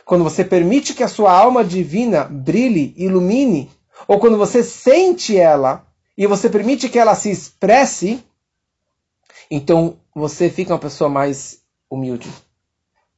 Quando 0.05 0.23
você 0.23 0.45
permite 0.45 0.93
que 0.93 1.03
a 1.03 1.07
sua 1.07 1.31
alma 1.31 1.65
divina 1.65 2.23
brilhe, 2.23 2.93
ilumine, 2.95 3.69
ou 4.07 4.19
quando 4.19 4.37
você 4.37 4.63
sente 4.63 5.35
ela 5.37 5.85
e 6.17 6.27
você 6.27 6.49
permite 6.49 6.87
que 6.87 6.99
ela 6.99 7.15
se 7.15 7.31
expresse, 7.31 8.23
então 9.49 9.97
você 10.15 10.49
fica 10.49 10.73
uma 10.73 10.79
pessoa 10.79 11.09
mais 11.09 11.61
humilde. 11.89 12.29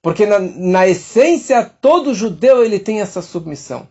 Porque 0.02 0.26
na, 0.26 0.40
na 0.40 0.88
essência 0.88 1.64
todo 1.66 2.14
judeu 2.14 2.64
ele 2.64 2.80
tem 2.80 3.02
essa 3.02 3.22
submissão. 3.22 3.88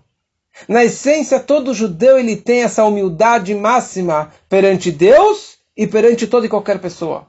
Na 0.66 0.84
essência 0.84 1.38
todo 1.38 1.74
judeu 1.74 2.18
ele 2.18 2.36
tem 2.36 2.62
essa 2.62 2.84
humildade 2.84 3.54
máxima 3.54 4.32
perante 4.48 4.90
Deus 4.90 5.57
e 5.78 5.86
perante 5.86 6.26
toda 6.26 6.44
e 6.44 6.48
qualquer 6.48 6.80
pessoa. 6.80 7.24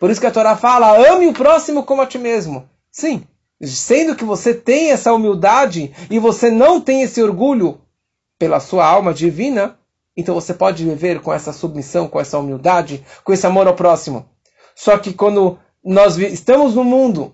Por 0.00 0.10
isso 0.10 0.20
que 0.20 0.26
a 0.26 0.32
Torá 0.32 0.56
fala: 0.56 0.98
ame 1.08 1.28
o 1.28 1.32
próximo 1.32 1.84
como 1.84 2.02
a 2.02 2.06
ti 2.06 2.18
mesmo. 2.18 2.68
Sim, 2.90 3.22
sendo 3.62 4.16
que 4.16 4.24
você 4.24 4.52
tem 4.52 4.90
essa 4.90 5.12
humildade 5.12 5.94
e 6.10 6.18
você 6.18 6.50
não 6.50 6.80
tem 6.80 7.02
esse 7.02 7.22
orgulho 7.22 7.80
pela 8.36 8.58
sua 8.58 8.84
alma 8.84 9.14
divina, 9.14 9.78
então 10.16 10.34
você 10.34 10.52
pode 10.52 10.84
viver 10.84 11.20
com 11.20 11.32
essa 11.32 11.52
submissão, 11.52 12.08
com 12.08 12.20
essa 12.20 12.38
humildade, 12.38 13.04
com 13.22 13.32
esse 13.32 13.46
amor 13.46 13.68
ao 13.68 13.74
próximo. 13.74 14.26
Só 14.74 14.98
que 14.98 15.12
quando 15.12 15.58
nós 15.84 16.18
estamos 16.18 16.74
no 16.74 16.82
mundo 16.82 17.32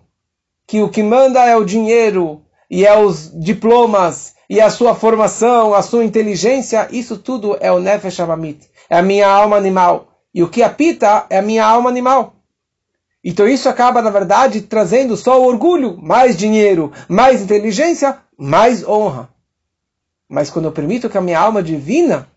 que 0.67 0.83
o 0.83 0.91
que 0.91 1.03
manda 1.03 1.45
é 1.45 1.57
o 1.57 1.65
dinheiro 1.65 2.43
e 2.71 2.87
é 2.87 2.97
os 2.97 3.33
diplomas 3.41 4.35
e 4.49 4.61
a 4.61 4.69
sua 4.69 4.95
formação, 4.95 5.75
a 5.75 5.83
sua 5.83 6.05
inteligência, 6.05 6.89
isso 6.91 7.17
tudo 7.17 7.57
é 7.61 7.73
o 7.73 7.81
Nefesh 7.81 8.21
Amamit, 8.21 8.69
é 8.89 8.99
a 8.99 9.03
minha 9.03 9.29
alma 9.29 9.57
animal. 9.57 10.10
E 10.35 10.43
o 10.43 10.49
que 10.49 10.63
apita 10.63 11.27
é 11.29 11.39
a 11.39 11.43
minha 11.43 11.65
alma 11.65 11.91
animal. 11.91 12.35
Então 13.23 13.47
isso 13.47 13.69
acaba, 13.69 14.01
na 14.01 14.11
verdade, 14.11 14.63
trazendo 14.63 15.17
só 15.17 15.41
o 15.41 15.47
orgulho, 15.47 15.99
mais 16.01 16.37
dinheiro, 16.37 16.93
mais 17.09 17.43
inteligência, 17.43 18.19
mais 18.37 18.87
honra. 18.87 19.29
Mas 20.29 20.49
quando 20.49 20.67
eu 20.67 20.73
permito 20.73 21.11
que 21.11 21.19
a 21.19 21.21
minha 21.21 21.39
alma 21.39 21.63
divina 21.63 22.29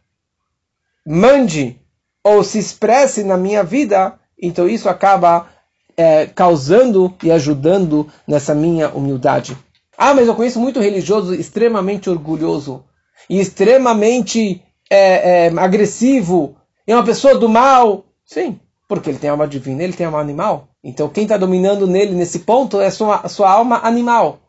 mande 1.05 1.79
ou 2.23 2.43
se 2.43 2.57
expresse 2.57 3.23
na 3.23 3.37
minha 3.37 3.63
vida, 3.63 4.19
então 4.41 4.67
isso 4.67 4.89
acaba 4.89 5.47
é, 5.95 6.25
causando 6.25 7.13
e 7.23 7.31
ajudando 7.31 8.09
nessa 8.27 8.55
minha 8.55 8.89
humildade. 8.89 9.57
Ah, 9.97 10.13
mas 10.13 10.27
eu 10.27 10.35
conheço 10.35 10.59
muito 10.59 10.79
religioso 10.79 11.33
extremamente 11.33 12.09
orgulhoso 12.09 12.83
e 13.29 13.39
extremamente 13.39 14.61
é, 14.89 15.47
é, 15.47 15.59
agressivo 15.59 16.57
é 16.91 16.95
uma 16.95 17.05
pessoa 17.05 17.37
do 17.37 17.47
mal? 17.47 18.05
Sim, 18.25 18.59
porque 18.87 19.09
ele 19.09 19.19
tem 19.19 19.29
alma 19.29 19.47
divina, 19.47 19.83
ele 19.83 19.93
tem 19.93 20.05
alma 20.05 20.19
animal. 20.19 20.67
Então 20.83 21.09
quem 21.09 21.23
está 21.23 21.37
dominando 21.37 21.87
nele 21.87 22.13
nesse 22.13 22.39
ponto 22.39 22.81
é 22.81 22.89
sua, 22.89 23.27
sua 23.29 23.51
alma 23.51 23.79
animal. 23.83 24.39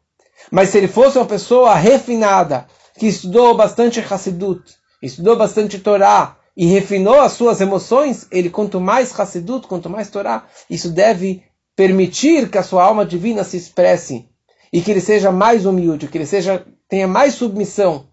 Mas 0.51 0.71
se 0.71 0.79
ele 0.79 0.89
fosse 0.89 1.17
uma 1.17 1.27
pessoa 1.27 1.75
refinada, 1.75 2.67
que 2.99 3.07
estudou 3.07 3.57
bastante 3.57 4.01
Hassidut, 4.01 4.63
estudou 5.03 5.37
bastante 5.37 5.79
Torá 5.79 6.37
e 6.57 6.67
refinou 6.67 7.21
as 7.21 7.33
suas 7.33 7.61
emoções, 7.61 8.27
ele 8.31 8.51
quanto 8.51 8.81
mais 8.81 9.19
Hassidut, 9.19 9.67
quanto 9.67 9.91
mais 9.91 10.11
Torá, 10.11 10.47
isso 10.69 10.91
deve 10.91 11.43
permitir 11.75 12.49
que 12.49 12.59
a 12.59 12.63
sua 12.63 12.85
alma 12.85 13.05
divina 13.05 13.43
se 13.43 13.57
expresse 13.57 14.29
e 14.73 14.81
que 14.81 14.91
ele 14.91 15.01
seja 15.01 15.33
mais 15.33 15.67
humilde, 15.67 16.09
que 16.09 16.19
ele 16.19 16.27
seja 16.27 16.65
tenha 16.89 17.09
mais 17.09 17.35
submissão. 17.35 18.07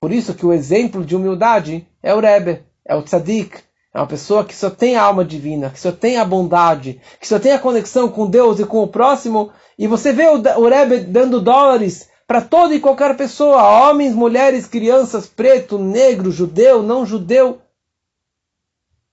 Por 0.00 0.12
isso 0.12 0.34
que 0.34 0.44
o 0.44 0.52
exemplo 0.52 1.04
de 1.04 1.16
humildade 1.16 1.88
é 2.04 2.14
o 2.14 2.20
Rebbe, 2.20 2.62
é 2.84 2.94
o 2.94 3.02
Tzadik, 3.02 3.56
é 3.94 3.98
uma 3.98 4.06
pessoa 4.06 4.44
que 4.44 4.54
só 4.54 4.68
tem 4.68 4.94
a 4.94 5.02
alma 5.02 5.24
divina, 5.24 5.70
que 5.70 5.80
só 5.80 5.90
tem 5.90 6.18
a 6.18 6.24
bondade, 6.24 7.00
que 7.18 7.26
só 7.26 7.38
tem 7.38 7.52
a 7.52 7.58
conexão 7.58 8.08
com 8.08 8.28
Deus 8.28 8.60
e 8.60 8.66
com 8.66 8.82
o 8.82 8.88
próximo. 8.88 9.50
E 9.78 9.86
você 9.86 10.12
vê 10.12 10.26
o, 10.28 10.68
Rebbe 10.68 10.98
dando 11.00 11.40
dólares 11.40 12.10
para 12.26 12.42
toda 12.42 12.74
e 12.74 12.80
qualquer 12.80 13.16
pessoa, 13.16 13.88
homens, 13.88 14.14
mulheres, 14.14 14.66
crianças, 14.66 15.26
preto, 15.26 15.78
negro, 15.78 16.30
judeu, 16.30 16.82
não 16.82 17.06
judeu, 17.06 17.62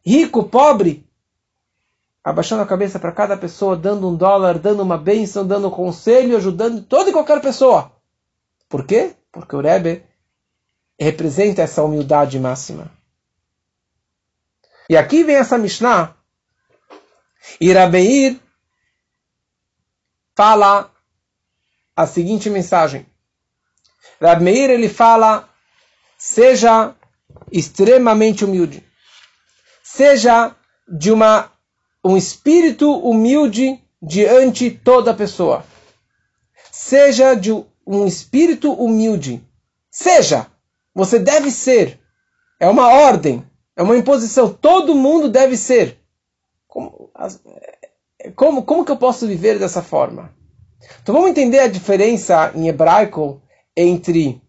rico, 0.06 0.43
pobre, 0.43 1.08
abaixando 2.21 2.62
a 2.62 2.67
cabeça 2.67 2.99
para 2.99 3.13
cada 3.13 3.38
pessoa, 3.38 3.77
dando 3.77 4.10
um 4.10 4.15
dólar, 4.15 4.60
dando 4.60 4.84
uma 4.84 4.97
bênção, 4.97 5.47
dando 5.47 5.69
um 5.69 5.71
conselho, 5.71 6.36
ajudando 6.36 6.82
toda 6.84 7.10
e 7.10 7.13
qualquer 7.13 7.39
pessoa. 7.39 7.89
Por 8.67 8.86
quê? 8.86 9.13
Porque 9.32 9.56
o 9.56 9.62
Rebbe 9.62 10.11
representa 11.03 11.63
essa 11.63 11.81
humildade 11.81 12.39
máxima. 12.39 12.91
E 14.87 14.95
aqui 14.95 15.23
vem 15.23 15.35
essa 15.35 15.57
Mishnah. 15.57 16.15
E 17.59 17.73
Rabeir 17.73 18.39
fala 20.35 20.91
a 21.95 22.05
seguinte 22.05 22.51
mensagem. 22.51 23.05
Rabeir 24.21 24.69
ele 24.69 24.87
fala: 24.87 25.49
seja 26.19 26.95
extremamente 27.51 28.45
humilde, 28.45 28.85
seja 29.81 30.55
de 30.87 31.11
uma 31.11 31.51
um 32.03 32.15
espírito 32.15 32.91
humilde 32.91 33.83
diante 34.01 34.69
toda 34.69 35.13
pessoa, 35.13 35.65
seja 36.71 37.33
de 37.33 37.51
um 37.85 38.05
espírito 38.05 38.71
humilde, 38.73 39.43
seja, 39.89 40.47
você 40.93 41.19
deve 41.19 41.51
ser, 41.51 41.99
é 42.60 42.67
uma 42.69 42.88
ordem. 42.88 43.45
É 43.75 43.84
uma 43.84 43.97
imposição. 43.97 44.54
Todo 44.54 44.95
mundo 44.95 45.30
deve 45.30 45.58
ser. 45.58 45.97
Como, 46.67 47.12
como, 48.36 48.63
como 48.63 48.86
que 48.86 48.91
eu 48.91 48.97
posso 48.97 49.27
viver 49.27 49.58
dessa 49.58 49.82
forma? 49.82 50.34
Então 51.01 51.13
vamos 51.13 51.32
entender 51.32 51.60
a 51.60 51.67
diferença 51.67 52.51
em 52.56 52.67
hebraico 52.67 53.41
entre 53.75 54.41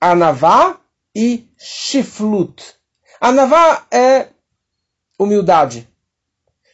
anavá 0.00 0.78
e 1.14 1.48
shiflut. 1.56 2.74
Anavá 3.20 3.86
é 3.90 4.28
humildade. 5.18 5.88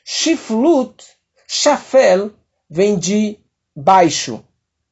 Shiflut, 0.05 1.05
shafel, 1.47 2.33
vem 2.69 2.99
de 2.99 3.39
baixo, 3.75 4.45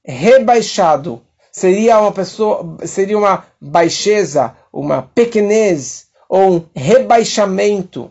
rebaixado. 0.05 1.25
Seria 1.53 2.01
uma 2.01 2.13
pessoa, 2.13 2.79
seria 2.87 3.19
uma 3.19 3.45
baixeza, 3.61 4.57
uma 4.73 5.03
pequenez, 5.03 6.09
ou 6.29 6.57
um 6.57 6.67
rebaixamento. 6.75 8.11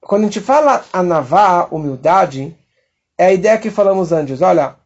Quando 0.00 0.22
a 0.22 0.24
gente 0.24 0.40
fala 0.40 0.84
anavá, 0.92 1.68
humildade, 1.70 2.56
é 3.18 3.26
a 3.26 3.32
ideia 3.32 3.58
que 3.58 3.70
falamos 3.70 4.10
antes. 4.10 4.40
Olha, 4.40 4.76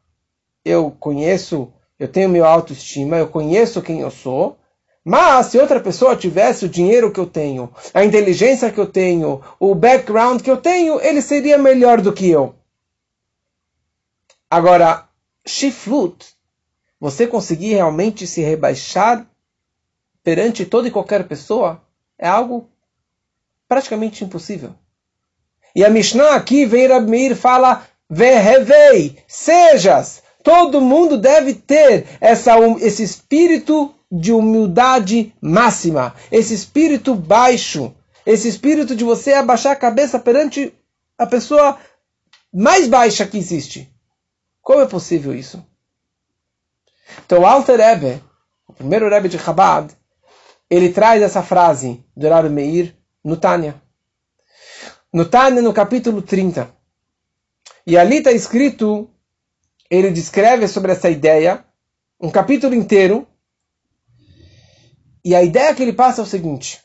eu 0.64 0.90
conheço, 0.98 1.72
eu 1.98 2.08
tenho 2.08 2.28
meu 2.28 2.44
autoestima, 2.44 3.16
eu 3.16 3.28
conheço 3.28 3.82
quem 3.82 4.00
eu 4.00 4.10
sou, 4.10 4.58
mas 5.04 5.46
se 5.46 5.58
outra 5.58 5.80
pessoa 5.80 6.16
tivesse 6.16 6.66
o 6.66 6.68
dinheiro 6.68 7.10
que 7.10 7.20
eu 7.20 7.26
tenho, 7.26 7.72
a 7.94 8.04
inteligência 8.04 8.70
que 8.70 8.78
eu 8.78 8.86
tenho, 8.86 9.40
o 9.58 9.74
background 9.74 10.42
que 10.42 10.50
eu 10.50 10.56
tenho, 10.56 11.00
ele 11.00 11.22
seria 11.22 11.56
melhor 11.56 12.00
do 12.00 12.12
que 12.12 12.28
eu. 12.28 12.54
Agora, 14.50 15.08
shiflut, 15.46 16.37
você 17.00 17.26
conseguir 17.26 17.74
realmente 17.74 18.26
se 18.26 18.40
rebaixar 18.40 19.26
perante 20.22 20.64
toda 20.64 20.88
e 20.88 20.90
qualquer 20.90 21.26
pessoa 21.26 21.82
é 22.18 22.28
algo 22.28 22.68
praticamente 23.68 24.24
impossível. 24.24 24.74
E 25.74 25.84
a 25.84 25.90
Mishnah 25.90 26.34
aqui 26.34 26.66
vem 26.66 26.88
Rabmir 26.88 27.36
fala 27.36 27.86
Verrevei, 28.10 29.18
sejas. 29.26 30.22
Todo 30.42 30.80
mundo 30.80 31.18
deve 31.18 31.52
ter 31.54 32.06
essa, 32.20 32.58
esse 32.80 33.02
espírito 33.02 33.94
de 34.10 34.32
humildade 34.32 35.34
máxima, 35.40 36.14
esse 36.32 36.54
espírito 36.54 37.14
baixo, 37.14 37.94
esse 38.24 38.48
espírito 38.48 38.96
de 38.96 39.04
você 39.04 39.34
abaixar 39.34 39.72
a 39.72 39.76
cabeça 39.76 40.18
perante 40.18 40.72
a 41.18 41.26
pessoa 41.26 41.78
mais 42.52 42.88
baixa 42.88 43.26
que 43.26 43.36
existe. 43.36 43.92
Como 44.62 44.80
é 44.80 44.86
possível 44.86 45.34
isso? 45.34 45.62
Então, 47.24 47.40
o 47.40 47.46
Alter 47.46 47.78
Rebbe, 47.78 48.22
o 48.66 48.72
primeiro 48.72 49.08
Rebbe 49.08 49.28
de 49.28 49.38
Chabad, 49.38 49.96
ele 50.70 50.92
traz 50.92 51.22
essa 51.22 51.42
frase 51.42 52.04
do 52.16 52.28
Rabi 52.28 52.48
Meir 52.48 52.94
no 53.24 53.36
Tânia. 53.36 53.80
No 55.12 55.24
Tânia, 55.24 55.62
no 55.62 55.72
capítulo 55.72 56.20
30. 56.20 56.70
E 57.86 57.96
ali 57.96 58.18
está 58.18 58.30
escrito, 58.30 59.10
ele 59.90 60.10
descreve 60.10 60.68
sobre 60.68 60.92
essa 60.92 61.08
ideia, 61.08 61.64
um 62.20 62.30
capítulo 62.30 62.74
inteiro. 62.74 63.26
E 65.24 65.34
a 65.34 65.42
ideia 65.42 65.74
que 65.74 65.82
ele 65.82 65.94
passa 65.94 66.20
é 66.20 66.24
o 66.24 66.26
seguinte: 66.26 66.82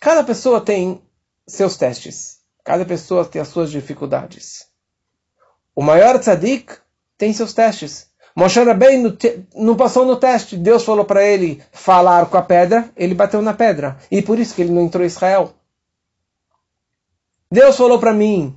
cada 0.00 0.22
pessoa 0.22 0.60
tem 0.60 1.02
seus 1.46 1.76
testes, 1.76 2.38
cada 2.62 2.84
pessoa 2.84 3.24
tem 3.24 3.42
as 3.42 3.48
suas 3.48 3.70
dificuldades. 3.70 4.68
O 5.74 5.82
maior 5.82 6.18
tzadik 6.18 6.76
tem 7.16 7.32
seus 7.32 7.52
testes. 7.52 8.08
Moshe 8.38 8.62
Rabbeinu 8.62 9.18
não 9.56 9.74
passou 9.74 10.06
no 10.06 10.14
teste. 10.14 10.56
Deus 10.56 10.84
falou 10.84 11.04
para 11.04 11.24
ele 11.24 11.60
falar 11.72 12.24
com 12.26 12.36
a 12.36 12.42
pedra, 12.42 12.88
ele 12.96 13.12
bateu 13.12 13.42
na 13.42 13.52
pedra. 13.52 13.98
E 14.12 14.22
por 14.22 14.38
isso 14.38 14.54
que 14.54 14.62
ele 14.62 14.70
não 14.70 14.82
entrou 14.82 15.02
em 15.02 15.08
Israel. 15.08 15.54
Deus 17.50 17.76
falou 17.76 17.98
para 17.98 18.12
mim 18.12 18.56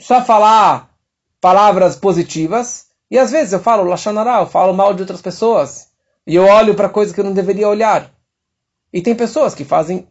só 0.00 0.24
falar 0.24 0.90
palavras 1.40 1.94
positivas. 1.94 2.88
E 3.08 3.16
às 3.16 3.30
vezes 3.30 3.52
eu 3.52 3.60
falo 3.60 3.84
lachanará, 3.84 4.40
eu 4.40 4.46
falo 4.48 4.74
mal 4.74 4.92
de 4.92 5.02
outras 5.02 5.22
pessoas. 5.22 5.90
E 6.26 6.34
eu 6.34 6.44
olho 6.44 6.74
para 6.74 6.88
coisas 6.88 7.14
que 7.14 7.20
eu 7.20 7.24
não 7.24 7.32
deveria 7.32 7.68
olhar. 7.68 8.10
E 8.92 9.00
tem 9.00 9.14
pessoas 9.14 9.54
que 9.54 9.64
fazem 9.64 10.08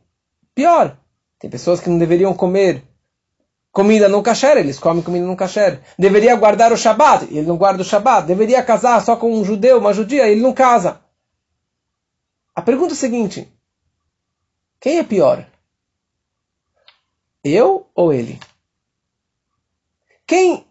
pior. 0.56 0.96
Tem 1.38 1.50
pessoas 1.50 1.82
que 1.82 1.90
não 1.90 1.98
deveriam 2.00 2.34
comer 2.34 2.82
comida 3.72 4.10
no 4.10 4.22
kasher, 4.22 4.58
eles 4.58 4.80
comem 4.80 5.04
comida 5.04 5.26
no 5.26 5.36
kasher. 5.36 5.80
Deveria 5.98 6.36
guardar 6.36 6.72
o 6.72 6.78
Shabat, 6.78 7.26
ele 7.26 7.48
não 7.48 7.58
guarda 7.58 7.82
o 7.82 7.86
Shabat. 7.86 8.28
Deveria 8.28 8.64
casar 8.64 9.02
só 9.02 9.16
com 9.16 9.34
um 9.34 9.44
judeu, 9.44 9.80
uma 9.80 9.94
judia, 9.94 10.28
ele 10.28 10.42
não 10.42 10.54
casa. 10.54 11.02
A 12.54 12.62
pergunta 12.62 12.94
é 12.94 12.96
a 12.96 12.98
seguinte: 12.98 13.52
quem 14.80 14.98
é 14.98 15.04
pior? 15.04 15.48
Eu 17.44 17.88
ou 17.96 18.14
ele? 18.14 18.40
Quem, 20.28 20.66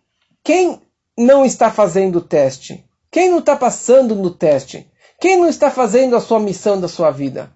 quem 0.45 0.81
não 1.19 1.45
está 1.45 1.71
fazendo 1.71 2.17
o 2.17 2.21
teste? 2.21 2.85
Quem 3.11 3.29
não 3.29 3.41
está 3.41 3.57
passando 3.57 4.15
no 4.15 4.31
teste? 4.31 4.89
Quem 5.21 5.37
não 5.37 5.49
está 5.49 5.71
fazendo 5.71 6.17
a 6.17 6.21
sua 6.21 6.39
missão 6.39 6.81
da 6.81 6.89
sua 6.89 7.11
vida? 7.11 7.53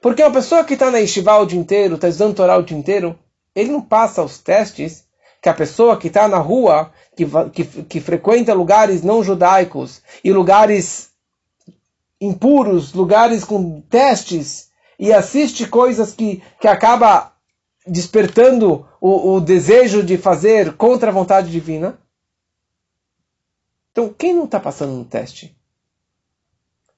Porque 0.00 0.22
uma 0.22 0.32
pessoa 0.32 0.64
que 0.64 0.74
está 0.74 0.90
na 0.90 0.98
Yeshiva 0.98 1.36
o 1.38 1.46
dia 1.46 1.58
inteiro, 1.58 1.96
está 1.96 2.08
estudando 2.08 2.36
Torá 2.36 2.56
o 2.56 2.62
dia 2.62 2.76
inteiro, 2.78 3.18
ele 3.54 3.70
não 3.70 3.80
passa 3.80 4.22
os 4.22 4.38
testes 4.38 5.06
que 5.40 5.48
a 5.48 5.54
pessoa 5.54 5.98
que 5.98 6.08
está 6.08 6.26
na 6.26 6.38
rua, 6.38 6.90
que, 7.14 7.24
que, 7.52 7.82
que 7.84 8.00
frequenta 8.00 8.54
lugares 8.54 9.02
não 9.02 9.22
judaicos 9.22 10.02
e 10.22 10.32
lugares 10.32 11.10
impuros, 12.20 12.92
lugares 12.94 13.44
com 13.44 13.80
testes, 13.82 14.70
e 14.98 15.12
assiste 15.12 15.66
coisas 15.66 16.14
que, 16.14 16.42
que 16.60 16.66
acaba 16.66 17.32
despertando 17.86 18.88
o, 19.00 19.34
o 19.34 19.40
desejo 19.40 20.02
de 20.02 20.16
fazer 20.16 20.76
contra 20.76 21.10
a 21.10 21.12
vontade 21.12 21.50
divina. 21.50 21.98
Então, 23.92 24.08
quem 24.08 24.32
não 24.34 24.44
está 24.44 24.58
passando 24.58 24.92
no 24.92 25.04
teste? 25.04 25.56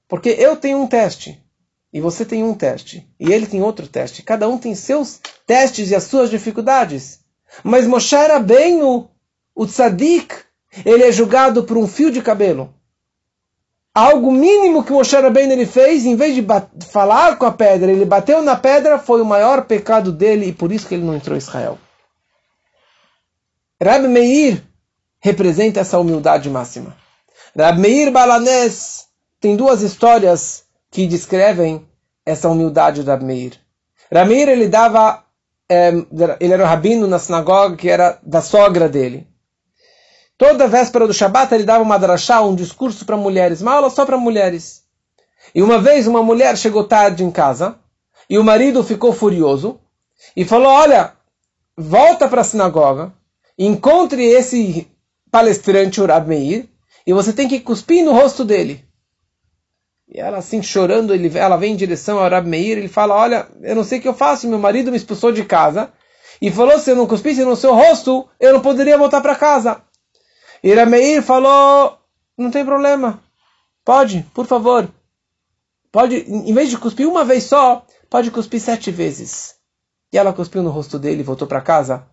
Porque 0.07 0.29
eu 0.29 0.55
tenho 0.55 0.79
um 0.79 0.87
teste. 0.87 1.43
E 1.91 2.01
você 2.01 2.25
tem 2.25 2.43
um 2.43 2.53
teste. 2.53 3.07
E 3.19 3.31
ele 3.31 3.47
tem 3.47 3.61
outro 3.61 3.87
teste. 3.87 4.23
Cada 4.23 4.47
um 4.47 4.57
tem 4.57 4.75
seus 4.75 5.19
testes 5.45 5.89
e 5.89 5.95
as 5.95 6.03
suas 6.03 6.29
dificuldades. 6.29 7.21
Mas 7.63 7.87
Moshe 7.87 8.15
era 8.15 8.39
bem 8.39 8.83
o, 8.83 9.07
o 9.55 9.65
tzadik. 9.65 10.35
Ele 10.85 11.03
é 11.03 11.11
julgado 11.11 11.63
por 11.63 11.77
um 11.77 11.87
fio 11.87 12.11
de 12.11 12.21
cabelo. 12.21 12.73
Algo 13.97 14.31
mínimo 14.31 14.83
que 14.83 14.91
Moshe 14.91 15.15
Rabbeinu 15.15 15.53
ele 15.53 15.65
fez, 15.65 16.05
em 16.05 16.15
vez 16.15 16.35
de 16.35 16.45
falar 16.85 17.35
com 17.35 17.47
a 17.47 17.51
pedra, 17.51 17.91
ele 17.91 18.05
bateu 18.05 18.43
na 18.43 18.55
pedra, 18.55 18.99
foi 18.99 19.23
o 19.23 19.25
maior 19.25 19.65
pecado 19.65 20.11
dele 20.11 20.45
e 20.45 20.53
por 20.53 20.71
isso 20.71 20.87
que 20.87 20.93
ele 20.93 21.03
não 21.03 21.15
entrou 21.15 21.35
em 21.35 21.39
Israel. 21.39 21.79
Rab 23.81 24.07
Meir 24.07 24.63
representa 25.19 25.79
essa 25.79 25.97
humildade 25.97 26.47
máxima. 26.47 26.95
Rab 27.57 27.79
Meir 27.79 28.11
Balanés 28.11 29.07
tem 29.39 29.55
duas 29.55 29.81
histórias 29.81 30.66
que 30.91 31.07
descrevem 31.07 31.87
essa 32.25 32.49
humildade 32.49 33.03
de 33.03 33.09
Rab 33.09 33.23
Meir. 33.23 33.53
Rab 34.11 34.27
Meir 34.27 34.49
ele 34.49 34.67
dava, 34.67 35.23
é, 35.69 35.89
ele 36.39 36.53
era 36.53 36.63
o 36.63 36.67
rabino 36.67 37.07
na 37.07 37.19
sinagoga 37.19 37.75
que 37.75 37.89
era 37.89 38.19
da 38.23 38.41
sogra 38.41 38.87
dele. 38.89 39.27
Toda 40.37 40.67
véspera 40.67 41.07
do 41.07 41.13
Shabat 41.13 41.53
ele 41.53 41.63
dava 41.63 41.83
uma 41.83 41.97
drachá, 41.97 42.41
um 42.41 42.53
discurso 42.53 43.05
para 43.05 43.17
mulheres, 43.17 43.61
uma 43.61 43.73
aula 43.73 43.89
só 43.89 44.05
para 44.05 44.17
mulheres. 44.17 44.83
E 45.55 45.63
uma 45.63 45.79
vez 45.79 46.05
uma 46.05 46.21
mulher 46.21 46.55
chegou 46.57 46.83
tarde 46.83 47.23
em 47.23 47.31
casa 47.31 47.79
e 48.29 48.37
o 48.37 48.43
marido 48.43 48.83
ficou 48.83 49.13
furioso 49.13 49.79
e 50.35 50.45
falou: 50.45 50.67
Olha, 50.67 51.13
volta 51.75 52.27
para 52.27 52.41
a 52.41 52.43
sinagoga, 52.43 53.13
encontre 53.57 54.23
esse 54.25 54.87
palestrante, 55.31 56.01
o 56.01 56.05
Rab 56.05 56.27
Meir, 56.27 56.69
e 57.05 57.13
você 57.13 57.33
tem 57.33 57.47
que 57.47 57.59
cuspir 57.59 58.05
no 58.05 58.13
rosto 58.13 58.45
dele. 58.45 58.86
E 60.07 60.19
ela 60.19 60.37
assim 60.37 60.61
chorando, 60.63 61.13
ele, 61.13 61.37
ela 61.37 61.57
vem 61.57 61.73
em 61.73 61.75
direção 61.75 62.19
ao 62.19 62.29
Rab 62.29 62.47
Meir, 62.47 62.77
ele 62.77 62.87
fala, 62.87 63.15
olha, 63.15 63.47
eu 63.61 63.75
não 63.75 63.83
sei 63.83 63.99
o 63.99 64.01
que 64.01 64.07
eu 64.07 64.13
faço, 64.13 64.47
meu 64.47 64.57
marido 64.57 64.89
me 64.89 64.97
expulsou 64.97 65.31
de 65.31 65.43
casa, 65.43 65.91
e 66.41 66.49
falou, 66.49 66.79
se 66.79 66.91
eu 66.91 66.95
não 66.95 67.07
cuspisse 67.07 67.43
no 67.43 67.55
seu 67.55 67.73
rosto, 67.73 68.27
eu 68.39 68.53
não 68.53 68.61
poderia 68.61 68.97
voltar 68.97 69.21
para 69.21 69.35
casa. 69.35 69.81
E 70.63 70.73
Rab 70.73 70.89
Meir 70.89 71.21
falou, 71.21 71.97
não 72.37 72.49
tem 72.49 72.63
problema, 72.63 73.21
pode, 73.83 74.25
por 74.33 74.45
favor, 74.45 74.87
pode, 75.91 76.15
em 76.15 76.53
vez 76.53 76.69
de 76.69 76.77
cuspir 76.77 77.07
uma 77.07 77.25
vez 77.25 77.43
só, 77.43 77.85
pode 78.09 78.31
cuspir 78.31 78.61
sete 78.61 78.91
vezes. 78.91 79.55
E 80.11 80.17
ela 80.17 80.31
cuspiu 80.31 80.63
no 80.63 80.69
rosto 80.69 80.97
dele 80.97 81.19
e 81.19 81.23
voltou 81.23 81.47
para 81.47 81.61
casa. 81.61 82.07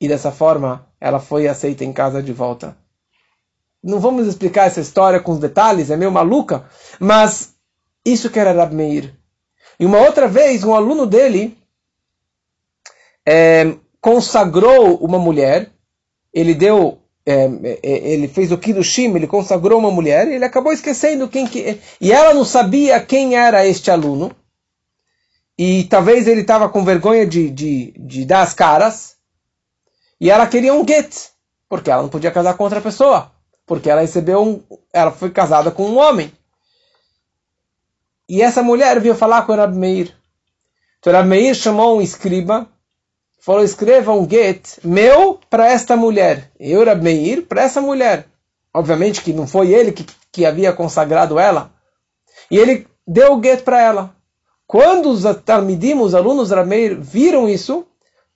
E 0.00 0.08
dessa 0.08 0.30
forma, 0.30 0.86
ela 1.00 1.18
foi 1.18 1.48
aceita 1.48 1.84
em 1.84 1.92
casa 1.92 2.22
de 2.22 2.32
volta. 2.32 2.76
Não 3.82 3.98
vamos 3.98 4.26
explicar 4.26 4.66
essa 4.66 4.80
história 4.80 5.20
com 5.20 5.32
os 5.32 5.38
detalhes, 5.38 5.90
é 5.90 5.96
meio 5.96 6.12
maluca, 6.12 6.68
mas 6.98 7.54
isso 8.04 8.28
que 8.28 8.38
era 8.38 8.52
Rab 8.52 8.74
Meir. 8.74 9.14
E 9.78 9.86
uma 9.86 9.98
outra 9.98 10.28
vez, 10.28 10.62
um 10.62 10.74
aluno 10.74 11.06
dele 11.06 11.56
é, 13.26 13.74
consagrou 13.98 14.96
uma 14.98 15.18
mulher, 15.18 15.70
ele 16.32 16.54
deu, 16.54 16.98
é, 17.24 17.44
é 17.82 18.12
ele 18.12 18.28
fez 18.28 18.52
o 18.52 18.58
Kiddushim, 18.58 19.14
ele 19.14 19.26
consagrou 19.26 19.78
uma 19.78 19.90
mulher, 19.90 20.28
e 20.28 20.34
ele 20.34 20.44
acabou 20.44 20.72
esquecendo 20.72 21.28
quem 21.28 21.46
que... 21.46 21.80
E 21.98 22.12
ela 22.12 22.34
não 22.34 22.44
sabia 22.44 23.00
quem 23.00 23.34
era 23.34 23.66
este 23.66 23.90
aluno, 23.90 24.30
e 25.56 25.84
talvez 25.84 26.28
ele 26.28 26.42
estava 26.42 26.68
com 26.68 26.84
vergonha 26.84 27.26
de, 27.26 27.48
de, 27.48 27.94
de 27.96 28.26
dar 28.26 28.42
as 28.42 28.52
caras, 28.52 29.16
e 30.20 30.30
ela 30.30 30.46
queria 30.46 30.74
um 30.74 30.86
get, 30.86 31.30
porque 31.66 31.90
ela 31.90 32.02
não 32.02 32.10
podia 32.10 32.30
casar 32.30 32.54
com 32.54 32.64
outra 32.64 32.82
pessoa 32.82 33.39
porque 33.70 33.88
ela 33.88 34.00
recebeu 34.00 34.42
um, 34.42 34.60
ela 34.92 35.12
foi 35.12 35.30
casada 35.30 35.70
com 35.70 35.84
um 35.84 35.96
homem. 35.96 36.32
E 38.28 38.42
essa 38.42 38.64
mulher 38.64 38.98
veio 38.98 39.14
falar 39.14 39.42
com 39.42 39.52
o 39.52 39.54
Rab 39.54 39.72
Meir. 39.72 40.12
Então 40.98 41.12
Rab 41.12 41.28
Meir 41.28 41.54
chamou 41.54 41.96
um 41.96 42.02
escriba, 42.02 42.66
falou: 43.40 43.62
escreva 43.62 44.12
um 44.12 44.28
get 44.28 44.78
meu 44.82 45.38
para 45.48 45.68
esta 45.68 45.96
mulher. 45.96 46.50
Eu, 46.58 46.84
Rab 46.84 47.00
Meir, 47.00 47.46
para 47.46 47.62
essa 47.62 47.80
mulher. 47.80 48.26
Obviamente 48.74 49.22
que 49.22 49.32
não 49.32 49.46
foi 49.46 49.70
ele 49.72 49.92
que, 49.92 50.04
que 50.32 50.44
havia 50.44 50.72
consagrado 50.72 51.38
ela. 51.38 51.70
E 52.50 52.58
ele 52.58 52.88
deu 53.06 53.36
o 53.36 53.40
get 53.40 53.62
para 53.62 53.80
ela. 53.80 54.16
Quando 54.66 55.10
os 55.10 55.22
Talmidim, 55.44 55.94
os 55.94 56.12
alunos 56.12 56.50
Rab 56.50 56.66
Meir, 56.68 57.00
viram 57.00 57.48
isso, 57.48 57.86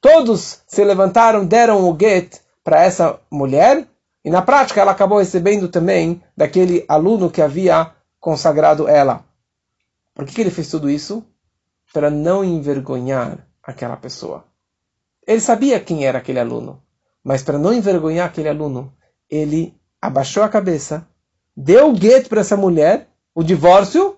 todos 0.01 0.61
se 0.64 0.85
levantaram, 0.85 1.44
deram 1.44 1.90
o 1.90 1.99
get 2.01 2.38
para 2.62 2.85
essa 2.85 3.18
mulher 3.29 3.88
e 4.24 4.30
na 4.30 4.40
prática 4.40 4.80
ela 4.80 4.92
acabou 4.92 5.18
recebendo 5.18 5.68
também 5.68 6.22
daquele 6.34 6.84
aluno 6.88 7.30
que 7.30 7.42
havia 7.42 7.92
consagrado 8.18 8.88
ela. 8.88 9.22
Por 10.14 10.24
que, 10.24 10.34
que 10.34 10.40
ele 10.40 10.50
fez 10.50 10.70
tudo 10.70 10.88
isso? 10.88 11.22
Para 11.92 12.10
não 12.10 12.42
envergonhar 12.42 13.46
aquela 13.62 13.96
pessoa. 13.96 14.44
Ele 15.26 15.40
sabia 15.40 15.78
quem 15.78 16.06
era 16.06 16.18
aquele 16.18 16.40
aluno, 16.40 16.82
mas 17.22 17.42
para 17.42 17.58
não 17.58 17.72
envergonhar 17.72 18.26
aquele 18.26 18.48
aluno, 18.48 18.92
ele 19.28 19.74
abaixou 20.00 20.42
a 20.42 20.48
cabeça, 20.48 21.06
deu 21.54 21.90
o 21.90 21.92
gueto 21.92 22.28
para 22.28 22.40
essa 22.40 22.56
mulher, 22.56 23.08
o 23.34 23.42
divórcio, 23.42 24.16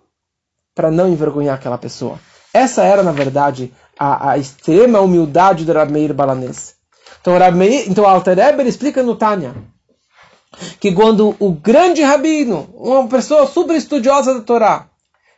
para 0.74 0.90
não 0.90 1.08
envergonhar 1.08 1.56
aquela 1.56 1.78
pessoa. 1.78 2.20
Essa 2.52 2.84
era, 2.84 3.02
na 3.02 3.12
verdade, 3.12 3.72
a, 3.98 4.32
a 4.32 4.38
extrema 4.38 5.00
humildade 5.00 5.64
do 5.64 5.72
Rameir 5.72 6.14
Balanês. 6.14 6.76
Então, 7.20 7.36
Rameir, 7.36 7.90
então 7.90 8.06
Alter 8.06 8.38
Eber 8.38 8.66
explica 8.66 9.02
no 9.02 9.16
Tânia 9.16 9.54
que 10.80 10.92
quando 10.92 11.36
o 11.38 11.52
grande 11.52 12.02
rabino, 12.02 12.68
uma 12.74 13.08
pessoa 13.08 13.46
super 13.46 13.76
estudiosa 13.76 14.34
da 14.34 14.40
Torá, 14.40 14.88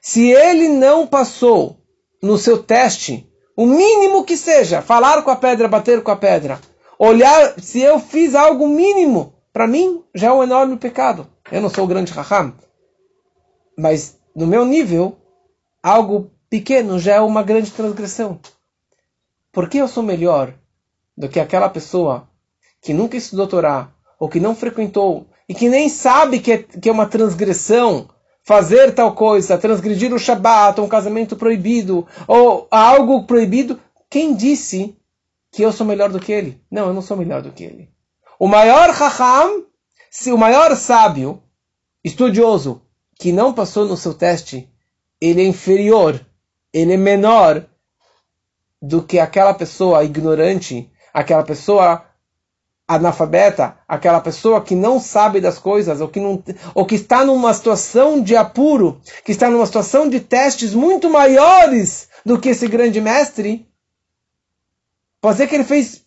se 0.00 0.30
ele 0.30 0.68
não 0.68 1.06
passou 1.06 1.78
no 2.22 2.38
seu 2.38 2.62
teste, 2.62 3.28
o 3.56 3.66
mínimo 3.66 4.24
que 4.24 4.36
seja, 4.36 4.82
falar 4.82 5.22
com 5.22 5.30
a 5.30 5.36
pedra, 5.36 5.66
bater 5.66 6.02
com 6.02 6.10
a 6.10 6.16
pedra, 6.16 6.60
olhar 6.98 7.54
se 7.60 7.80
eu 7.80 7.98
fiz 7.98 8.34
algo 8.34 8.68
mínimo, 8.68 9.34
para 9.52 9.66
mim 9.66 10.04
já 10.14 10.28
é 10.28 10.32
um 10.32 10.42
enorme 10.42 10.76
pecado. 10.76 11.26
Eu 11.50 11.60
não 11.60 11.68
sou 11.68 11.84
o 11.84 11.88
grande 11.88 12.12
raham, 12.12 12.54
mas 13.76 14.18
no 14.34 14.46
meu 14.46 14.64
nível, 14.64 15.16
algo 15.82 16.30
pequeno 16.48 16.98
já 16.98 17.14
é 17.14 17.20
uma 17.20 17.42
grande 17.42 17.70
transgressão. 17.70 18.40
Por 19.52 19.68
que 19.68 19.78
eu 19.78 19.88
sou 19.88 20.02
melhor 20.02 20.54
do 21.16 21.28
que 21.28 21.40
aquela 21.40 21.68
pessoa 21.68 22.28
que 22.80 22.92
nunca 22.92 23.16
estudou 23.16 23.48
Torá, 23.48 23.90
ou 24.18 24.28
que 24.28 24.40
não 24.40 24.54
frequentou, 24.54 25.28
e 25.48 25.54
que 25.54 25.68
nem 25.68 25.88
sabe 25.88 26.40
que 26.40 26.52
é, 26.52 26.58
que 26.58 26.88
é 26.88 26.92
uma 26.92 27.06
transgressão 27.06 28.08
fazer 28.42 28.94
tal 28.94 29.14
coisa, 29.14 29.58
transgredir 29.58 30.12
o 30.12 30.18
Shabat, 30.18 30.80
um 30.80 30.88
casamento 30.88 31.36
proibido, 31.36 32.06
ou 32.26 32.66
algo 32.70 33.24
proibido, 33.24 33.78
quem 34.08 34.34
disse 34.34 34.96
que 35.52 35.62
eu 35.62 35.70
sou 35.70 35.86
melhor 35.86 36.08
do 36.08 36.18
que 36.18 36.32
ele? 36.32 36.60
Não, 36.70 36.86
eu 36.86 36.94
não 36.94 37.02
sou 37.02 37.16
melhor 37.16 37.42
do 37.42 37.52
que 37.52 37.64
ele. 37.64 37.90
O 38.38 38.48
maior 38.48 38.88
Raham, 38.90 39.64
o 40.32 40.38
maior 40.38 40.74
sábio, 40.76 41.42
estudioso, 42.02 42.80
que 43.18 43.32
não 43.32 43.52
passou 43.52 43.86
no 43.86 43.96
seu 43.96 44.14
teste, 44.14 44.72
ele 45.20 45.42
é 45.42 45.46
inferior, 45.46 46.18
ele 46.72 46.94
é 46.94 46.96
menor 46.96 47.66
do 48.80 49.02
que 49.02 49.18
aquela 49.18 49.52
pessoa 49.52 50.04
ignorante, 50.04 50.90
aquela 51.12 51.42
pessoa 51.42 52.07
analfabeta, 52.88 53.76
aquela 53.86 54.18
pessoa 54.18 54.62
que 54.62 54.74
não 54.74 54.98
sabe 54.98 55.42
das 55.42 55.58
coisas, 55.58 56.00
ou 56.00 56.08
que, 56.08 56.18
não, 56.18 56.42
ou 56.74 56.86
que 56.86 56.94
está 56.94 57.22
numa 57.22 57.52
situação 57.52 58.22
de 58.22 58.34
apuro, 58.34 58.98
que 59.22 59.30
está 59.30 59.50
numa 59.50 59.66
situação 59.66 60.08
de 60.08 60.20
testes 60.20 60.72
muito 60.72 61.10
maiores 61.10 62.08
do 62.24 62.40
que 62.40 62.48
esse 62.48 62.66
grande 62.66 62.98
mestre, 62.98 63.68
pode 65.20 65.36
ser 65.36 65.46
que 65.46 65.54
ele 65.54 65.64
fez 65.64 66.02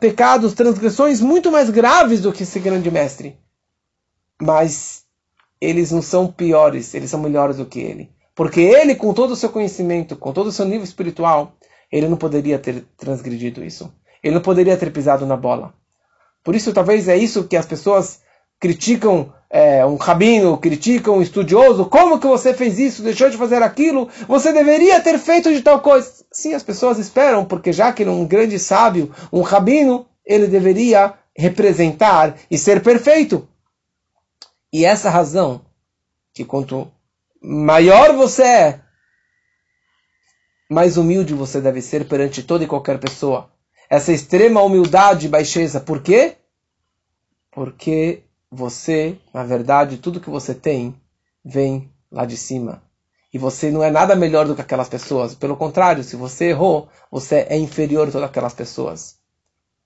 pecados, 0.00 0.54
transgressões 0.54 1.20
muito 1.20 1.52
mais 1.52 1.68
graves 1.68 2.22
do 2.22 2.32
que 2.32 2.44
esse 2.44 2.58
grande 2.58 2.90
mestre. 2.90 3.38
Mas 4.40 5.04
eles 5.60 5.90
não 5.90 6.00
são 6.00 6.26
piores, 6.26 6.94
eles 6.94 7.10
são 7.10 7.20
melhores 7.20 7.58
do 7.58 7.66
que 7.66 7.80
ele. 7.80 8.10
Porque 8.34 8.60
ele, 8.60 8.94
com 8.94 9.12
todo 9.12 9.32
o 9.32 9.36
seu 9.36 9.50
conhecimento, 9.50 10.16
com 10.16 10.32
todo 10.32 10.46
o 10.46 10.52
seu 10.52 10.64
nível 10.64 10.84
espiritual, 10.84 11.54
ele 11.90 12.08
não 12.08 12.16
poderia 12.16 12.58
ter 12.58 12.84
transgredido 12.96 13.64
isso. 13.64 13.92
Ele 14.22 14.34
não 14.34 14.42
poderia 14.42 14.76
ter 14.76 14.90
pisado 14.90 15.26
na 15.26 15.36
bola. 15.36 15.74
Por 16.42 16.54
isso, 16.54 16.72
talvez 16.72 17.08
é 17.08 17.16
isso 17.16 17.44
que 17.44 17.56
as 17.56 17.66
pessoas 17.66 18.20
criticam 18.60 19.32
é, 19.50 19.84
um 19.84 19.96
rabino, 19.96 20.58
criticam 20.58 21.18
um 21.18 21.22
estudioso. 21.22 21.86
Como 21.86 22.18
que 22.18 22.26
você 22.26 22.54
fez 22.54 22.78
isso? 22.78 23.02
Deixou 23.02 23.30
de 23.30 23.36
fazer 23.36 23.62
aquilo? 23.62 24.08
Você 24.28 24.52
deveria 24.52 25.00
ter 25.00 25.18
feito 25.18 25.52
de 25.52 25.62
tal 25.62 25.80
coisa. 25.80 26.24
Sim, 26.30 26.54
as 26.54 26.62
pessoas 26.62 26.98
esperam, 26.98 27.44
porque 27.44 27.72
já 27.72 27.92
que 27.92 28.02
ele 28.02 28.10
é 28.10 28.12
um 28.12 28.26
grande 28.26 28.58
sábio, 28.58 29.12
um 29.32 29.42
rabino, 29.42 30.06
ele 30.24 30.46
deveria 30.46 31.14
representar 31.36 32.36
e 32.50 32.56
ser 32.58 32.82
perfeito. 32.82 33.48
E 34.72 34.84
essa 34.84 35.10
razão, 35.10 35.62
que 36.34 36.44
quanto 36.44 36.90
maior 37.42 38.14
você 38.14 38.42
é, 38.42 38.80
mais 40.68 40.96
humilde 40.96 41.32
você 41.32 41.60
deve 41.60 41.80
ser 41.80 42.08
perante 42.08 42.42
toda 42.42 42.64
e 42.64 42.66
qualquer 42.66 42.98
pessoa 42.98 43.50
essa 43.88 44.12
extrema 44.12 44.62
humildade 44.62 45.26
e 45.26 45.28
baixeza. 45.28 45.80
Por 45.80 46.02
quê? 46.02 46.36
Porque 47.50 48.22
você, 48.50 49.16
na 49.32 49.44
verdade, 49.44 49.98
tudo 49.98 50.20
que 50.20 50.30
você 50.30 50.54
tem 50.54 50.94
vem 51.44 51.90
lá 52.10 52.24
de 52.24 52.36
cima. 52.36 52.82
E 53.32 53.38
você 53.38 53.70
não 53.70 53.82
é 53.82 53.90
nada 53.90 54.16
melhor 54.16 54.46
do 54.46 54.54
que 54.54 54.60
aquelas 54.60 54.88
pessoas. 54.88 55.34
Pelo 55.34 55.56
contrário, 55.56 56.02
se 56.02 56.16
você 56.16 56.46
errou, 56.46 56.88
você 57.10 57.46
é 57.48 57.58
inferior 57.58 58.08
a 58.08 58.10
todas 58.10 58.28
aquelas 58.28 58.54
pessoas. 58.54 59.16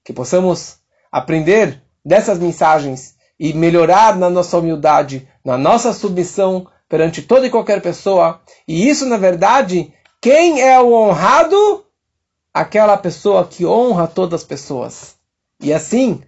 Que 0.04 0.12
possamos 0.12 0.78
aprender 1.10 1.82
dessas 2.04 2.38
mensagens 2.38 3.16
e 3.38 3.52
melhorar 3.52 4.16
na 4.16 4.30
nossa 4.30 4.58
humildade, 4.58 5.28
na 5.44 5.56
nossa 5.56 5.92
submissão 5.92 6.66
perante 6.88 7.22
toda 7.22 7.46
e 7.46 7.50
qualquer 7.50 7.80
pessoa. 7.80 8.40
E 8.66 8.88
isso, 8.88 9.06
na 9.06 9.16
verdade, 9.16 9.92
quem 10.20 10.60
é 10.60 10.78
o 10.80 10.92
honrado 10.92 11.84
aquela 12.52 12.96
pessoa 12.96 13.46
que 13.46 13.64
honra 13.64 14.06
todas 14.06 14.40
as 14.40 14.46
pessoas. 14.46 15.16
E 15.60 15.72
assim 15.72 16.22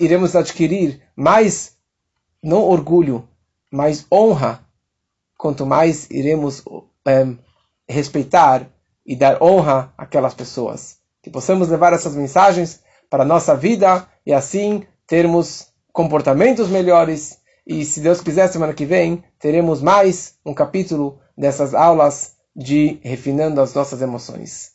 iremos 0.00 0.34
adquirir 0.34 1.02
mais, 1.14 1.76
não 2.42 2.62
orgulho, 2.62 3.28
mais 3.70 4.06
honra, 4.12 4.64
quanto 5.36 5.66
mais 5.66 6.08
iremos 6.10 6.62
é, 7.06 7.26
respeitar 7.88 8.66
e 9.06 9.14
dar 9.14 9.42
honra 9.42 9.92
àquelas 9.96 10.34
pessoas. 10.34 10.98
Que 11.22 11.30
possamos 11.30 11.68
levar 11.68 11.92
essas 11.92 12.14
mensagens 12.14 12.80
para 13.08 13.22
a 13.22 13.26
nossa 13.26 13.54
vida 13.56 14.06
e 14.26 14.32
assim 14.32 14.84
termos 15.06 15.68
comportamentos 15.92 16.68
melhores. 16.68 17.38
E 17.66 17.84
se 17.84 18.00
Deus 18.00 18.20
quiser, 18.20 18.48
semana 18.48 18.74
que 18.74 18.84
vem, 18.84 19.22
teremos 19.38 19.80
mais 19.80 20.34
um 20.44 20.52
capítulo 20.52 21.20
dessas 21.36 21.74
aulas 21.74 22.34
de 22.54 22.98
refinando 23.02 23.60
as 23.60 23.74
nossas 23.74 24.00
emoções. 24.02 24.72